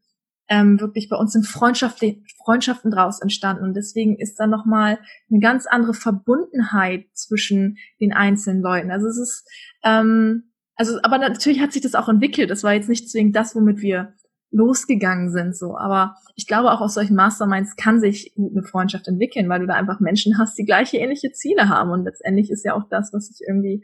ähm, 0.49 0.79
wirklich 0.79 1.09
bei 1.09 1.15
uns 1.15 1.33
sind 1.33 1.47
Freundschaften, 1.47 2.25
Freundschaften 2.43 2.91
draus 2.91 3.21
entstanden. 3.21 3.63
Und 3.63 3.75
deswegen 3.75 4.17
ist 4.17 4.39
da 4.39 4.47
nochmal 4.47 4.99
eine 5.29 5.39
ganz 5.39 5.65
andere 5.65 5.93
Verbundenheit 5.93 7.05
zwischen 7.13 7.77
den 7.99 8.13
einzelnen 8.13 8.61
Leuten. 8.61 8.91
Also 8.91 9.07
es 9.07 9.17
ist, 9.17 9.47
ähm, 9.83 10.51
also, 10.75 10.99
aber 11.03 11.17
natürlich 11.17 11.61
hat 11.61 11.71
sich 11.71 11.81
das 11.81 11.95
auch 11.95 12.09
entwickelt. 12.09 12.49
Das 12.49 12.63
war 12.63 12.73
jetzt 12.73 12.89
nicht 12.89 13.09
zwingend 13.09 13.35
das, 13.35 13.55
womit 13.55 13.81
wir 13.81 14.13
losgegangen 14.51 15.31
sind, 15.31 15.57
so. 15.57 15.77
Aber 15.77 16.15
ich 16.35 16.47
glaube, 16.47 16.71
auch 16.71 16.81
aus 16.81 16.93
solchen 16.93 17.15
Masterminds 17.15 17.75
kann 17.75 17.99
sich 17.99 18.35
eine 18.37 18.63
Freundschaft 18.63 19.07
entwickeln, 19.07 19.49
weil 19.49 19.59
du 19.59 19.67
da 19.67 19.73
einfach 19.73 19.99
Menschen 19.99 20.37
hast, 20.37 20.57
die 20.57 20.65
gleiche 20.65 20.97
ähnliche 20.97 21.31
Ziele 21.31 21.69
haben. 21.69 21.89
Und 21.91 22.03
letztendlich 22.03 22.51
ist 22.51 22.63
ja 22.63 22.75
auch 22.75 22.87
das, 22.89 23.11
was 23.13 23.27
sich 23.27 23.41
irgendwie 23.47 23.83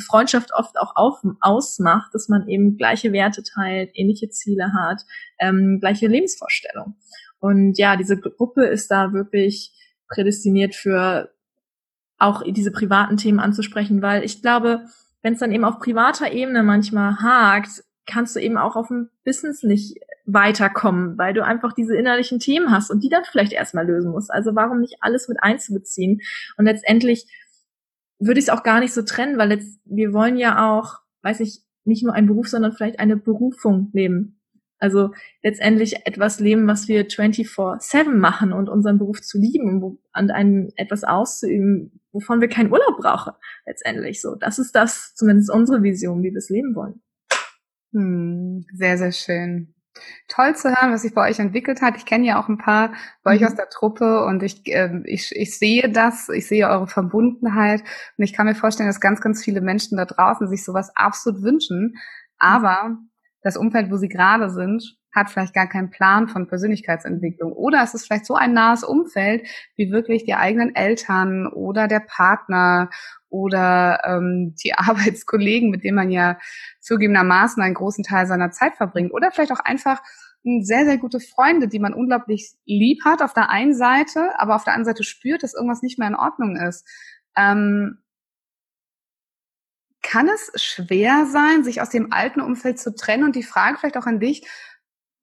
Freundschaft 0.00 0.50
oft 0.54 0.78
auch 0.78 0.96
auf, 0.96 1.20
ausmacht, 1.40 2.14
dass 2.14 2.28
man 2.28 2.48
eben 2.48 2.76
gleiche 2.76 3.12
Werte 3.12 3.42
teilt, 3.42 3.90
ähnliche 3.94 4.28
Ziele 4.28 4.72
hat, 4.72 5.02
ähm, 5.38 5.78
gleiche 5.80 6.06
Lebensvorstellungen. 6.06 6.96
Und 7.38 7.78
ja, 7.78 7.96
diese 7.96 8.18
Gruppe 8.18 8.64
ist 8.64 8.90
da 8.90 9.12
wirklich 9.12 9.72
prädestiniert 10.08 10.74
für 10.74 11.30
auch 12.18 12.42
diese 12.46 12.70
privaten 12.70 13.16
Themen 13.16 13.40
anzusprechen, 13.40 14.00
weil 14.02 14.24
ich 14.24 14.40
glaube, 14.40 14.86
wenn 15.22 15.34
es 15.34 15.40
dann 15.40 15.52
eben 15.52 15.64
auf 15.64 15.78
privater 15.78 16.32
Ebene 16.32 16.62
manchmal 16.62 17.16
hakt, 17.18 17.82
kannst 18.06 18.36
du 18.36 18.40
eben 18.40 18.58
auch 18.58 18.76
auf 18.76 18.88
dem 18.88 19.08
Business 19.24 19.62
nicht 19.62 19.98
weiterkommen, 20.26 21.18
weil 21.18 21.34
du 21.34 21.44
einfach 21.44 21.72
diese 21.72 21.96
innerlichen 21.96 22.38
Themen 22.38 22.70
hast 22.70 22.90
und 22.90 23.02
die 23.02 23.08
dann 23.08 23.24
vielleicht 23.24 23.52
erstmal 23.52 23.86
lösen 23.86 24.10
musst. 24.10 24.30
Also 24.32 24.54
warum 24.54 24.80
nicht 24.80 24.96
alles 25.00 25.28
mit 25.28 25.42
einzubeziehen? 25.42 26.20
Und 26.56 26.64
letztendlich 26.64 27.26
würde 28.18 28.38
ich 28.38 28.46
es 28.46 28.50
auch 28.50 28.62
gar 28.62 28.80
nicht 28.80 28.92
so 28.92 29.02
trennen, 29.02 29.38
weil 29.38 29.52
jetzt, 29.52 29.80
wir 29.84 30.12
wollen 30.12 30.36
ja 30.36 30.70
auch, 30.70 31.00
weiß 31.22 31.40
ich, 31.40 31.62
nicht 31.84 32.02
nur 32.02 32.14
einen 32.14 32.26
Beruf, 32.26 32.48
sondern 32.48 32.72
vielleicht 32.72 32.98
eine 32.98 33.16
Berufung 33.16 33.90
leben. 33.92 34.40
Also 34.78 35.12
letztendlich 35.42 36.06
etwas 36.06 36.40
leben, 36.40 36.66
was 36.66 36.88
wir 36.88 37.08
24-7 37.08 38.14
machen 38.14 38.52
und 38.52 38.68
unseren 38.68 38.98
Beruf 38.98 39.22
zu 39.22 39.38
lieben 39.38 39.82
und 39.82 39.98
an 40.12 40.30
einem 40.30 40.70
etwas 40.76 41.04
auszuüben, 41.04 42.00
wovon 42.12 42.40
wir 42.40 42.48
keinen 42.48 42.70
Urlaub 42.70 42.98
brauchen, 42.98 43.32
letztendlich 43.66 44.20
so. 44.20 44.34
Das 44.34 44.58
ist 44.58 44.74
das, 44.74 45.14
zumindest 45.14 45.50
unsere 45.50 45.82
Vision, 45.82 46.22
wie 46.22 46.30
wir 46.32 46.38
es 46.38 46.50
leben 46.50 46.74
wollen. 46.74 47.00
Hm, 47.92 48.66
sehr, 48.74 48.98
sehr 48.98 49.12
schön. 49.12 49.73
Toll 50.28 50.56
zu 50.56 50.68
hören, 50.68 50.92
was 50.92 51.02
sich 51.02 51.14
bei 51.14 51.28
euch 51.28 51.38
entwickelt 51.38 51.82
hat. 51.82 51.96
Ich 51.96 52.06
kenne 52.06 52.26
ja 52.26 52.40
auch 52.40 52.48
ein 52.48 52.58
paar 52.58 52.92
bei 53.22 53.34
mhm. 53.34 53.38
euch 53.38 53.46
aus 53.46 53.54
der 53.54 53.68
Truppe 53.68 54.24
und 54.24 54.42
ich, 54.42 54.66
äh, 54.66 55.02
ich, 55.04 55.34
ich 55.34 55.58
sehe 55.58 55.90
das, 55.90 56.28
ich 56.28 56.46
sehe 56.46 56.68
eure 56.68 56.86
Verbundenheit 56.86 57.82
und 58.16 58.24
ich 58.24 58.32
kann 58.32 58.46
mir 58.46 58.54
vorstellen, 58.54 58.88
dass 58.88 59.00
ganz, 59.00 59.20
ganz 59.20 59.42
viele 59.42 59.60
Menschen 59.60 59.96
da 59.96 60.04
draußen 60.04 60.48
sich 60.48 60.64
sowas 60.64 60.90
absolut 60.96 61.42
wünschen. 61.42 61.96
Aber 62.38 62.98
das 63.44 63.58
Umfeld, 63.58 63.90
wo 63.90 63.96
sie 63.98 64.08
gerade 64.08 64.50
sind, 64.50 64.96
hat 65.14 65.30
vielleicht 65.30 65.54
gar 65.54 65.68
keinen 65.68 65.90
Plan 65.90 66.28
von 66.28 66.48
Persönlichkeitsentwicklung. 66.48 67.52
Oder 67.52 67.82
es 67.82 67.94
ist 67.94 68.06
vielleicht 68.06 68.26
so 68.26 68.34
ein 68.34 68.54
nahes 68.54 68.82
Umfeld 68.82 69.46
wie 69.76 69.92
wirklich 69.92 70.24
die 70.24 70.34
eigenen 70.34 70.74
Eltern 70.74 71.46
oder 71.46 71.86
der 71.86 72.00
Partner 72.00 72.90
oder 73.28 74.00
ähm, 74.04 74.54
die 74.64 74.74
Arbeitskollegen, 74.76 75.70
mit 75.70 75.84
denen 75.84 75.96
man 75.96 76.10
ja 76.10 76.38
zugegebenermaßen 76.80 77.62
einen 77.62 77.74
großen 77.74 78.02
Teil 78.02 78.26
seiner 78.26 78.50
Zeit 78.50 78.74
verbringt. 78.74 79.12
Oder 79.12 79.30
vielleicht 79.30 79.52
auch 79.52 79.60
einfach 79.60 80.02
sehr, 80.42 80.84
sehr 80.84 80.98
gute 80.98 81.20
Freunde, 81.20 81.68
die 81.68 81.78
man 81.78 81.94
unglaublich 81.94 82.52
lieb 82.64 83.04
hat 83.04 83.22
auf 83.22 83.34
der 83.34 83.50
einen 83.50 83.74
Seite, 83.74 84.30
aber 84.38 84.56
auf 84.56 84.64
der 84.64 84.74
anderen 84.74 84.94
Seite 84.94 85.04
spürt, 85.04 85.42
dass 85.42 85.54
irgendwas 85.54 85.82
nicht 85.82 85.98
mehr 85.98 86.08
in 86.08 86.16
Ordnung 86.16 86.56
ist. 86.56 86.86
Ähm, 87.36 87.98
kann 90.04 90.28
es 90.28 90.52
schwer 90.62 91.26
sein, 91.26 91.64
sich 91.64 91.80
aus 91.80 91.88
dem 91.88 92.12
alten 92.12 92.40
Umfeld 92.40 92.78
zu 92.78 92.94
trennen? 92.94 93.24
Und 93.24 93.34
die 93.34 93.42
Frage 93.42 93.78
vielleicht 93.78 93.96
auch 93.96 94.06
an 94.06 94.20
dich, 94.20 94.46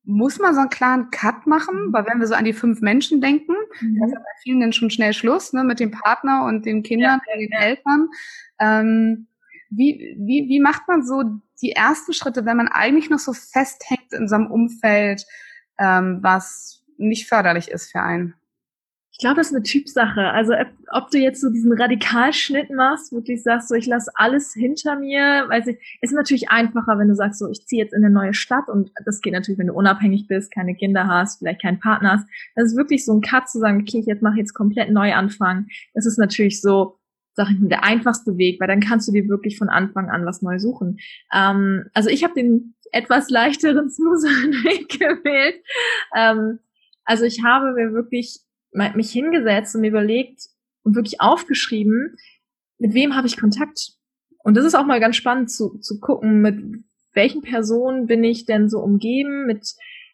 muss 0.03 0.39
man 0.39 0.55
so 0.55 0.61
einen 0.61 0.69
klaren 0.69 1.11
Cut 1.11 1.47
machen? 1.47 1.87
Mhm. 1.87 1.93
Weil 1.93 2.05
wenn 2.07 2.19
wir 2.19 2.27
so 2.27 2.33
an 2.33 2.43
die 2.43 2.53
fünf 2.53 2.81
Menschen 2.81 3.21
denken, 3.21 3.53
mhm. 3.79 3.99
das 4.01 4.09
ist 4.09 4.15
bei 4.15 4.41
vielen 4.41 4.59
dann 4.59 4.73
schon 4.73 4.89
schnell 4.89 5.13
Schluss, 5.13 5.53
ne, 5.53 5.63
mit 5.63 5.79
dem 5.79 5.91
Partner 5.91 6.45
und 6.45 6.65
den 6.65 6.83
Kindern 6.83 7.21
ja, 7.25 7.33
und 7.33 7.41
den 7.41 7.51
ja. 7.51 7.59
Eltern. 7.59 8.09
Ähm, 8.59 9.27
wie, 9.69 10.17
wie, 10.17 10.49
wie 10.49 10.59
macht 10.59 10.87
man 10.87 11.05
so 11.05 11.23
die 11.61 11.71
ersten 11.71 12.11
Schritte, 12.13 12.45
wenn 12.45 12.57
man 12.57 12.67
eigentlich 12.67 13.09
noch 13.09 13.19
so 13.19 13.33
festhängt 13.33 14.11
in 14.11 14.27
so 14.27 14.35
einem 14.35 14.47
Umfeld, 14.47 15.25
ähm, 15.77 16.19
was 16.21 16.83
nicht 16.97 17.29
förderlich 17.29 17.69
ist 17.69 17.91
für 17.91 18.01
einen? 18.01 18.33
Ich 19.13 19.17
glaube, 19.17 19.35
das 19.35 19.47
ist 19.47 19.55
eine 19.55 19.63
Typsache. 19.63 20.21
Also 20.31 20.53
ob 20.89 21.11
du 21.11 21.17
jetzt 21.17 21.41
so 21.41 21.49
diesen 21.49 21.73
Radikalschnitt 21.73 22.71
machst, 22.71 23.11
wirklich 23.11 23.43
sagst, 23.43 23.67
so 23.67 23.75
ich 23.75 23.85
lasse 23.85 24.09
alles 24.15 24.53
hinter 24.53 24.97
mir, 24.97 25.45
weiß 25.49 25.67
ich, 25.67 25.97
ist 26.01 26.13
natürlich 26.13 26.49
einfacher, 26.49 26.97
wenn 26.97 27.09
du 27.09 27.15
sagst, 27.15 27.39
so 27.39 27.49
ich 27.49 27.65
ziehe 27.67 27.83
jetzt 27.83 27.93
in 27.93 28.03
eine 28.03 28.13
neue 28.13 28.33
Stadt 28.33 28.69
und 28.69 28.89
das 29.05 29.21
geht 29.21 29.33
natürlich, 29.33 29.59
wenn 29.59 29.67
du 29.67 29.73
unabhängig 29.73 30.27
bist, 30.27 30.53
keine 30.53 30.75
Kinder 30.75 31.07
hast, 31.07 31.39
vielleicht 31.39 31.61
keinen 31.61 31.79
Partner 31.79 32.13
hast. 32.13 32.27
Das 32.55 32.67
ist 32.67 32.77
wirklich 32.77 33.05
so 33.05 33.13
ein 33.13 33.21
Cut 33.21 33.49
zu 33.49 33.59
sagen, 33.59 33.81
okay, 33.81 33.99
ich 33.99 34.05
jetzt 34.05 34.23
mache 34.23 34.37
jetzt 34.37 34.53
komplett 34.53 34.91
neu 34.91 35.13
anfangen. 35.13 35.67
Das 35.93 36.05
ist 36.05 36.17
natürlich 36.17 36.61
so, 36.61 36.97
sag 37.33 37.49
ich 37.51 37.59
mal, 37.59 37.67
der 37.67 37.83
einfachste 37.83 38.37
Weg, 38.37 38.61
weil 38.61 38.69
dann 38.69 38.79
kannst 38.79 39.09
du 39.09 39.11
dir 39.11 39.27
wirklich 39.27 39.57
von 39.57 39.69
Anfang 39.69 40.09
an 40.09 40.25
was 40.25 40.41
neu 40.41 40.57
suchen. 40.57 40.99
Ähm, 41.33 41.85
also 41.93 42.09
ich 42.09 42.23
habe 42.23 42.33
den 42.33 42.75
etwas 42.93 43.29
leichteren, 43.29 43.89
smootheren 43.89 44.53
Weg 44.63 44.87
gewählt. 44.89 45.61
Ähm, 46.15 46.59
also 47.03 47.25
ich 47.25 47.43
habe 47.43 47.73
mir 47.73 47.93
wirklich 47.93 48.39
mich 48.71 49.11
hingesetzt 49.11 49.75
und 49.75 49.81
mir 49.81 49.89
überlegt 49.89 50.41
und 50.83 50.95
wirklich 50.95 51.21
aufgeschrieben, 51.21 52.15
mit 52.77 52.93
wem 52.93 53.15
habe 53.15 53.27
ich 53.27 53.37
Kontakt. 53.37 53.93
Und 54.43 54.57
das 54.57 54.65
ist 54.65 54.75
auch 54.75 54.85
mal 54.85 54.99
ganz 54.99 55.15
spannend 55.15 55.51
zu, 55.51 55.77
zu 55.79 55.99
gucken, 55.99 56.41
mit 56.41 56.83
welchen 57.13 57.41
Personen 57.41 58.07
bin 58.07 58.23
ich 58.23 58.45
denn 58.45 58.69
so 58.69 58.79
umgeben, 58.79 59.45
mit, 59.45 59.67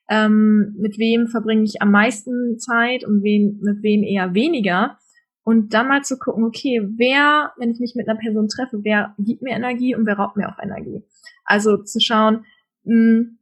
ähm, 0.10 0.76
mit 0.78 0.98
wem 0.98 1.28
verbringe 1.28 1.64
ich 1.64 1.82
am 1.82 1.92
meisten 1.92 2.60
Zeit 2.60 3.06
und 3.06 3.24
wen, 3.24 3.60
mit 3.62 3.84
wem 3.84 4.04
eher 4.04 4.34
weniger. 4.34 4.98
Und 5.44 5.74
dann 5.74 5.88
mal 5.88 6.04
zu 6.04 6.18
gucken, 6.18 6.44
okay, 6.44 6.82
wer, 6.98 7.54
wenn 7.58 7.72
ich 7.72 7.80
mich 7.80 7.96
mit 7.96 8.10
einer 8.10 8.20
Person 8.20 8.50
treffe, 8.50 8.80
wer 8.84 9.16
gibt 9.18 9.42
mir 9.42 9.56
Energie 9.56 9.96
und 9.96 10.06
wer 10.06 10.18
raubt 10.18 10.36
mir 10.36 10.50
auch 10.50 10.62
Energie. 10.62 11.04
Also 11.46 11.78
zu 11.78 12.02
schauen, 12.02 12.46
mh, 12.84 12.94
hm, 12.94 13.37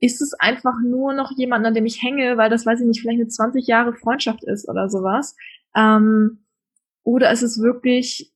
ist 0.00 0.20
es 0.20 0.34
einfach 0.34 0.74
nur 0.82 1.12
noch 1.12 1.32
jemand, 1.36 1.66
an 1.66 1.74
dem 1.74 1.86
ich 1.86 2.02
hänge, 2.02 2.36
weil 2.36 2.50
das, 2.50 2.64
weiß 2.64 2.80
ich 2.80 2.86
nicht, 2.86 3.00
vielleicht 3.00 3.20
eine 3.20 3.28
20 3.28 3.66
Jahre 3.66 3.94
Freundschaft 3.94 4.44
ist 4.44 4.68
oder 4.68 4.88
sowas. 4.88 5.36
Ähm, 5.74 6.44
oder 7.02 7.32
ist 7.32 7.42
es 7.42 7.60
wirklich 7.60 8.32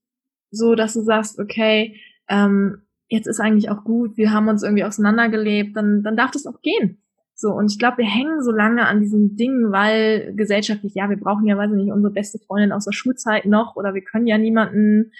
so, 0.50 0.74
dass 0.74 0.94
du 0.94 1.02
sagst, 1.02 1.38
okay, 1.38 2.00
ähm, 2.28 2.82
jetzt 3.08 3.26
ist 3.26 3.40
eigentlich 3.40 3.70
auch 3.70 3.84
gut, 3.84 4.16
wir 4.16 4.32
haben 4.32 4.48
uns 4.48 4.62
irgendwie 4.62 4.84
auseinandergelebt, 4.84 5.76
dann, 5.76 6.02
dann 6.02 6.16
darf 6.16 6.30
das 6.30 6.46
auch 6.46 6.60
gehen. 6.62 7.02
So, 7.34 7.50
und 7.50 7.70
ich 7.70 7.78
glaube, 7.78 7.98
wir 7.98 8.06
hängen 8.06 8.42
so 8.42 8.52
lange 8.52 8.86
an 8.86 9.00
diesen 9.00 9.36
Dingen, 9.36 9.72
weil 9.72 10.32
gesellschaftlich, 10.34 10.94
ja, 10.94 11.10
wir 11.10 11.16
brauchen 11.16 11.46
ja, 11.46 11.56
weiß 11.56 11.70
ich 11.70 11.76
nicht, 11.76 11.92
unsere 11.92 12.12
beste 12.12 12.38
Freundin 12.38 12.72
aus 12.72 12.84
der 12.84 12.92
Schulzeit 12.92 13.46
noch 13.46 13.76
oder 13.76 13.94
wir 13.94 14.02
können 14.02 14.26
ja 14.26 14.38
niemanden 14.38 15.12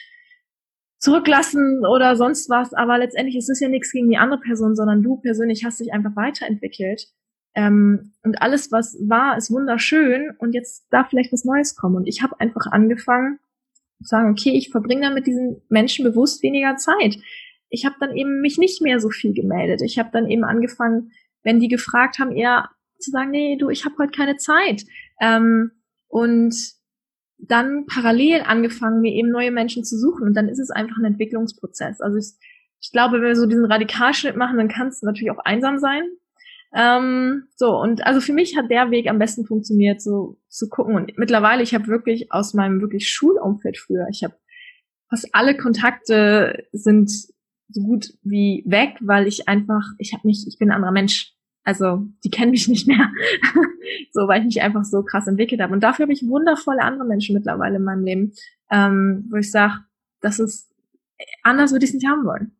zurücklassen 1.03 1.85
oder 1.85 2.15
sonst 2.15 2.49
was, 2.49 2.73
aber 2.75 2.97
letztendlich 2.97 3.37
ist 3.37 3.51
es 3.51 3.59
ja 3.59 3.69
nichts 3.69 3.91
gegen 3.91 4.09
die 4.09 4.19
andere 4.19 4.39
Person, 4.39 4.77
sondern 4.77 5.03
du 5.03 5.17
persönlich 5.17 5.65
hast 5.65 5.81
dich 5.81 5.93
einfach 5.93 6.15
weiterentwickelt. 6.15 7.09
Ähm, 7.57 8.13
und 8.23 8.41
alles, 8.41 8.71
was 8.71 8.97
war, 9.03 9.37
ist 9.37 9.51
wunderschön 9.51 10.31
und 10.39 10.55
jetzt 10.55 10.87
darf 10.91 11.11
vielleicht 11.11 11.33
was 11.33 11.45
Neues 11.45 11.75
kommen. 11.75 11.97
Und 11.97 12.07
ich 12.07 12.23
habe 12.23 12.39
einfach 12.39 12.67
angefangen 12.71 13.41
zu 13.99 14.11
sagen, 14.11 14.31
okay, 14.31 14.51
ich 14.51 14.71
verbringe 14.71 15.03
dann 15.03 15.15
mit 15.15 15.27
diesen 15.27 15.61
Menschen 15.69 16.05
bewusst 16.05 16.41
weniger 16.45 16.77
Zeit. 16.77 17.17
Ich 17.69 17.85
habe 17.85 17.97
dann 17.99 18.17
eben 18.17 18.41
mich 18.41 18.59
nicht 18.59 18.81
mehr 18.81 19.01
so 19.01 19.11
viel 19.11 19.35
gemeldet. 19.35 19.83
Ich 19.83 19.99
habe 19.99 20.11
dann 20.13 20.31
eben 20.31 20.45
angefangen, 20.45 21.11
wenn 21.43 21.59
die 21.59 21.69
gefragt 21.69 22.21
haben, 22.21 22.31
eher 22.31 22.71
zu 23.01 23.11
sagen, 23.11 23.33
nee, 23.33 23.57
du, 23.57 23.71
ich 23.71 23.85
habe 23.85 23.97
heute 23.99 24.13
keine 24.13 24.37
Zeit. 24.37 24.85
Ähm, 25.21 25.73
und 26.07 26.55
dann 27.43 27.87
parallel 27.87 28.43
angefangen, 28.43 29.01
mir 29.01 29.13
eben 29.13 29.31
neue 29.31 29.51
Menschen 29.51 29.85
zu 29.85 29.99
suchen. 29.99 30.27
Und 30.27 30.35
dann 30.35 30.49
ist 30.49 30.59
es 30.59 30.71
einfach 30.71 30.97
ein 30.99 31.05
Entwicklungsprozess. 31.05 32.01
Also 32.01 32.19
ich, 32.19 32.35
ich 32.81 32.93
glaube, 32.93 33.17
wenn 33.17 33.29
wir 33.29 33.37
so 33.37 33.47
diesen 33.47 33.65
Radikalschnitt 33.65 34.37
machen, 34.37 34.59
dann 34.59 34.69
kann 34.69 34.89
es 34.89 35.03
natürlich 35.03 35.31
auch 35.31 35.45
einsam 35.45 35.79
sein. 35.79 36.03
Ähm, 36.75 37.49
so, 37.57 37.79
und 37.79 38.07
also 38.07 38.21
für 38.21 38.33
mich 38.33 38.57
hat 38.57 38.71
der 38.71 38.91
Weg 38.91 39.09
am 39.09 39.19
besten 39.19 39.45
funktioniert, 39.45 40.01
so 40.01 40.39
zu 40.49 40.69
gucken. 40.69 40.95
Und 40.95 41.19
mittlerweile, 41.19 41.63
ich 41.63 41.75
habe 41.75 41.89
wirklich 41.89 42.33
aus 42.33 42.55
meinem 42.55 42.81
wirklich 42.81 43.09
Schulumfeld 43.11 43.77
früher, 43.77 44.07
ich 44.11 44.25
habe 44.25 44.35
fast 45.11 45.29
alle 45.35 45.57
Kontakte 45.57 46.65
sind 46.73 47.11
so 47.69 47.83
gut 47.83 48.15
wie 48.23 48.65
weg, 48.67 48.97
weil 49.01 49.27
ich 49.27 49.49
einfach, 49.49 49.83
ich 49.99 50.13
habe 50.15 50.27
mich, 50.27 50.47
ich 50.49 50.59
bin 50.59 50.71
ein 50.71 50.77
anderer 50.77 50.93
Mensch. 50.93 51.35
Also 51.65 52.07
die 52.25 52.31
kennen 52.31 52.51
mich 52.51 52.69
nicht 52.69 52.89
mehr, 52.89 53.11
so 54.13 54.27
weil 54.27 54.41
ich 54.41 54.47
mich 54.47 54.63
einfach 54.63 54.85
so 54.85 55.03
krass 55.03 55.27
entwickelt 55.27 55.61
habe. 55.61 55.73
Und 55.73 55.83
dafür 55.83 56.05
habe 56.05 56.13
ich 56.13 56.27
wundervolle 56.27 56.83
andere 56.83 57.07
Menschen 57.07 57.35
mittlerweile 57.35 57.77
in 57.77 57.85
meinem 57.85 58.05
Leben, 58.05 58.33
ähm, 58.71 59.29
wo 59.31 59.37
ich 59.37 59.51
sage, 59.51 59.75
das 60.21 60.39
ist 60.39 60.73
anders 61.43 61.73
würde 61.73 61.85
ich 61.85 61.91
es 61.91 61.95
nicht 61.95 62.09
haben 62.09 62.25
wollen. 62.25 62.57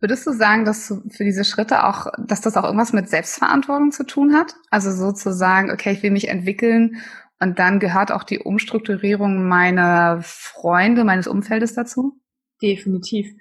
Würdest 0.00 0.26
du 0.26 0.32
sagen, 0.32 0.64
dass 0.64 0.92
für 1.10 1.24
diese 1.24 1.44
Schritte 1.44 1.84
auch, 1.84 2.08
dass 2.18 2.40
das 2.40 2.56
auch 2.56 2.64
irgendwas 2.64 2.92
mit 2.92 3.08
Selbstverantwortung 3.08 3.92
zu 3.92 4.04
tun 4.04 4.34
hat? 4.34 4.56
Also 4.68 4.90
sozusagen, 4.90 5.70
okay, 5.70 5.92
ich 5.92 6.02
will 6.02 6.10
mich 6.10 6.28
entwickeln 6.28 6.96
und 7.38 7.60
dann 7.60 7.78
gehört 7.78 8.10
auch 8.10 8.24
die 8.24 8.40
Umstrukturierung 8.40 9.46
meiner 9.46 10.20
Freunde, 10.22 11.04
meines 11.04 11.28
Umfeldes 11.28 11.74
dazu? 11.74 12.20
Definitiv. 12.60 13.32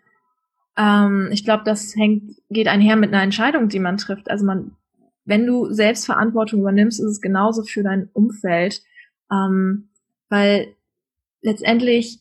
Ähm, 0.81 1.29
ich 1.31 1.43
glaube, 1.43 1.63
das 1.63 1.95
hängt, 1.95 2.41
geht 2.49 2.67
einher 2.67 2.95
mit 2.95 3.13
einer 3.13 3.21
Entscheidung, 3.21 3.69
die 3.69 3.79
man 3.79 3.97
trifft. 3.97 4.31
Also 4.31 4.45
man, 4.45 4.71
wenn 5.25 5.45
du 5.45 5.71
Selbstverantwortung 5.71 6.61
übernimmst, 6.61 6.99
ist 6.99 7.05
es 7.05 7.21
genauso 7.21 7.63
für 7.63 7.83
dein 7.83 8.09
Umfeld, 8.13 8.81
ähm, 9.31 9.89
weil 10.29 10.75
letztendlich, 11.41 12.19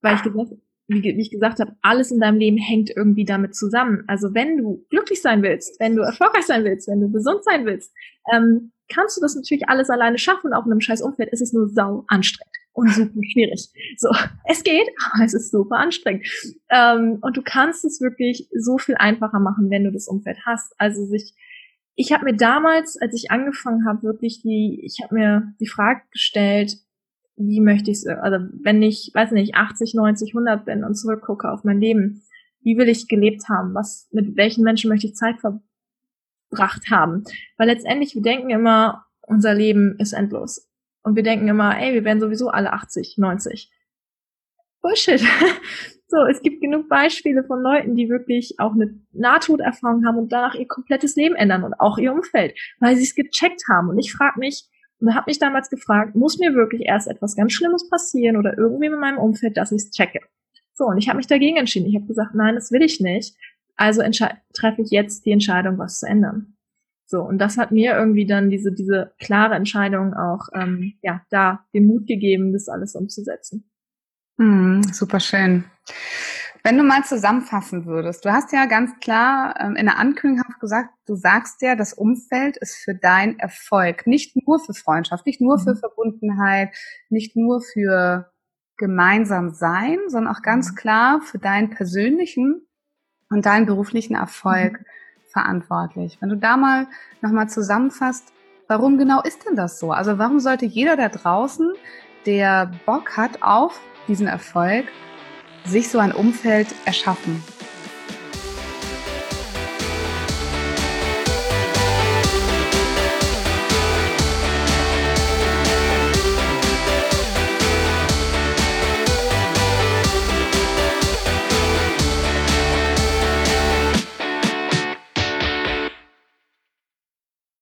weil 0.00 0.16
ich 0.16 0.22
gesagt, 0.22 0.52
wie, 0.86 1.02
wie 1.02 1.20
ich 1.20 1.30
gesagt 1.30 1.60
habe, 1.60 1.76
alles 1.82 2.10
in 2.10 2.20
deinem 2.20 2.38
Leben 2.38 2.58
hängt 2.58 2.90
irgendwie 2.90 3.24
damit 3.24 3.54
zusammen. 3.54 4.04
Also 4.06 4.34
wenn 4.34 4.56
du 4.56 4.84
glücklich 4.88 5.20
sein 5.20 5.42
willst, 5.42 5.78
wenn 5.80 5.96
du 5.96 6.02
erfolgreich 6.02 6.44
sein 6.46 6.64
willst, 6.64 6.88
wenn 6.88 7.00
du 7.00 7.10
gesund 7.10 7.44
sein 7.44 7.66
willst, 7.66 7.92
ähm, 8.32 8.72
kannst 8.88 9.16
du 9.16 9.20
das 9.20 9.34
natürlich 9.34 9.68
alles 9.68 9.90
alleine 9.90 10.18
schaffen. 10.18 10.54
Auf 10.54 10.64
einem 10.64 10.80
scheiß 10.80 11.02
Umfeld 11.02 11.30
ist 11.32 11.42
es 11.42 11.52
nur 11.52 11.68
sau 11.68 12.04
anstrengend 12.08 12.63
und 12.74 12.92
super 12.92 13.20
schwierig. 13.32 13.68
So, 13.96 14.10
es 14.44 14.62
geht, 14.62 14.88
aber 15.12 15.24
es 15.24 15.32
ist 15.32 15.50
super 15.50 15.76
anstrengend. 15.76 16.26
Ähm, 16.70 17.18
und 17.22 17.36
du 17.36 17.42
kannst 17.42 17.84
es 17.84 18.00
wirklich 18.00 18.48
so 18.52 18.78
viel 18.78 18.96
einfacher 18.96 19.40
machen, 19.40 19.70
wenn 19.70 19.84
du 19.84 19.92
das 19.92 20.08
Umfeld 20.08 20.38
hast. 20.44 20.74
Also 20.76 21.06
sich, 21.06 21.34
ich 21.94 22.12
habe 22.12 22.24
mir 22.24 22.36
damals, 22.36 23.00
als 23.00 23.14
ich 23.14 23.30
angefangen 23.30 23.86
habe, 23.86 24.02
wirklich 24.02 24.42
die, 24.42 24.80
ich 24.84 24.98
habe 25.02 25.14
mir 25.14 25.54
die 25.60 25.68
Frage 25.68 26.02
gestellt, 26.10 26.76
wie 27.36 27.60
möchte 27.60 27.90
ich 27.90 27.98
es, 27.98 28.06
also 28.06 28.46
wenn 28.62 28.82
ich, 28.82 29.10
weiß 29.14 29.32
nicht, 29.32 29.54
80, 29.54 29.94
90, 29.94 30.30
100 30.34 30.64
bin 30.64 30.84
und 30.84 30.94
zurückgucke 30.94 31.50
auf 31.50 31.64
mein 31.64 31.80
Leben, 31.80 32.22
wie 32.60 32.76
will 32.76 32.88
ich 32.88 33.08
gelebt 33.08 33.48
haben? 33.48 33.74
Was, 33.74 34.08
mit 34.10 34.36
welchen 34.36 34.64
Menschen 34.64 34.88
möchte 34.88 35.06
ich 35.06 35.14
Zeit 35.14 35.36
verbracht 35.40 36.90
haben? 36.90 37.24
Weil 37.56 37.68
letztendlich, 37.68 38.14
wir 38.14 38.22
denken 38.22 38.50
immer, 38.50 39.04
unser 39.22 39.54
Leben 39.54 39.96
ist 39.98 40.12
endlos. 40.12 40.68
Und 41.04 41.16
wir 41.16 41.22
denken 41.22 41.46
immer, 41.46 41.78
ey, 41.78 41.94
wir 41.94 42.04
werden 42.04 42.20
sowieso 42.20 42.48
alle 42.48 42.72
80, 42.72 43.18
90. 43.18 43.70
Bullshit. 44.80 45.20
so, 46.08 46.16
es 46.30 46.42
gibt 46.42 46.60
genug 46.60 46.88
Beispiele 46.88 47.44
von 47.44 47.62
Leuten, 47.62 47.94
die 47.94 48.08
wirklich 48.08 48.54
auch 48.58 48.72
eine 48.72 48.98
Nahtoderfahrung 49.12 50.04
haben 50.06 50.18
und 50.18 50.32
danach 50.32 50.54
ihr 50.54 50.66
komplettes 50.66 51.14
Leben 51.14 51.36
ändern 51.36 51.62
und 51.62 51.74
auch 51.74 51.98
ihr 51.98 52.12
Umfeld, 52.12 52.58
weil 52.80 52.96
sie 52.96 53.04
es 53.04 53.14
gecheckt 53.14 53.62
haben. 53.70 53.90
Und 53.90 53.98
ich 53.98 54.12
frage 54.12 54.40
mich, 54.40 54.68
und 55.00 55.14
habe 55.14 55.24
mich 55.28 55.38
damals 55.38 55.68
gefragt, 55.68 56.14
muss 56.14 56.38
mir 56.38 56.54
wirklich 56.54 56.82
erst 56.86 57.08
etwas 57.08 57.36
ganz 57.36 57.52
Schlimmes 57.52 57.88
passieren 57.90 58.36
oder 58.36 58.56
irgendwie 58.56 58.86
in 58.86 58.98
meinem 58.98 59.18
Umfeld, 59.18 59.56
dass 59.56 59.72
ich 59.72 59.82
es 59.82 59.90
checke? 59.90 60.20
So, 60.72 60.86
und 60.86 60.98
ich 60.98 61.08
habe 61.08 61.18
mich 61.18 61.26
dagegen 61.26 61.56
entschieden. 61.56 61.86
Ich 61.88 61.94
habe 61.94 62.06
gesagt, 62.06 62.34
nein, 62.34 62.54
das 62.54 62.72
will 62.72 62.82
ich 62.82 63.00
nicht. 63.00 63.36
Also 63.76 64.02
treffe 64.52 64.82
ich 64.82 64.90
jetzt 64.90 65.26
die 65.26 65.32
Entscheidung, 65.32 65.78
was 65.78 66.00
zu 66.00 66.06
ändern. 66.06 66.53
So, 67.06 67.20
und 67.20 67.38
das 67.38 67.58
hat 67.58 67.70
mir 67.70 67.96
irgendwie 67.96 68.26
dann 68.26 68.50
diese, 68.50 68.72
diese 68.72 69.12
klare 69.18 69.54
Entscheidung 69.54 70.14
auch, 70.14 70.48
ähm, 70.54 70.94
ja, 71.02 71.22
da 71.30 71.64
den 71.74 71.86
Mut 71.86 72.06
gegeben, 72.06 72.52
das 72.52 72.68
alles 72.68 72.94
umzusetzen. 72.94 73.70
Mm, 74.38 74.82
super 74.82 75.20
schön. 75.20 75.64
Wenn 76.66 76.78
du 76.78 76.82
mal 76.82 77.04
zusammenfassen 77.04 77.84
würdest, 77.84 78.24
du 78.24 78.32
hast 78.32 78.50
ja 78.52 78.64
ganz 78.64 78.98
klar 79.00 79.54
ähm, 79.60 79.76
in 79.76 79.84
der 79.84 79.98
Ankündigung 79.98 80.54
gesagt, 80.60 80.94
du 81.06 81.14
sagst 81.14 81.60
ja, 81.60 81.76
das 81.76 81.92
Umfeld 81.92 82.56
ist 82.56 82.76
für 82.76 82.94
dein 82.94 83.38
Erfolg, 83.38 84.06
nicht 84.06 84.34
nur 84.34 84.58
für 84.58 84.72
Freundschaft, 84.72 85.26
nicht 85.26 85.42
nur 85.42 85.58
für 85.58 85.74
mhm. 85.74 85.78
Verbundenheit, 85.78 86.74
nicht 87.10 87.36
nur 87.36 87.60
für 87.60 88.32
gemeinsam 88.78 89.50
sein, 89.50 89.98
sondern 90.08 90.34
auch 90.34 90.40
ganz 90.40 90.70
mhm. 90.70 90.76
klar 90.76 91.20
für 91.20 91.38
deinen 91.38 91.68
persönlichen 91.68 92.66
und 93.28 93.44
deinen 93.44 93.66
beruflichen 93.66 94.14
Erfolg 94.14 94.80
mhm. 94.80 94.84
Verantwortlich. 95.34 96.16
Wenn 96.20 96.30
du 96.30 96.36
da 96.36 96.56
mal 96.56 96.86
nochmal 97.20 97.50
zusammenfasst, 97.50 98.32
warum 98.68 98.96
genau 98.96 99.20
ist 99.20 99.44
denn 99.46 99.56
das 99.56 99.78
so? 99.78 99.92
Also 99.92 100.18
warum 100.18 100.40
sollte 100.40 100.64
jeder 100.64 100.96
da 100.96 101.10
draußen, 101.10 101.72
der 102.24 102.70
Bock 102.86 103.18
hat 103.18 103.42
auf 103.42 103.78
diesen 104.08 104.26
Erfolg, 104.26 104.86
sich 105.66 105.90
so 105.90 105.98
ein 105.98 106.12
Umfeld 106.12 106.68
erschaffen? 106.86 107.42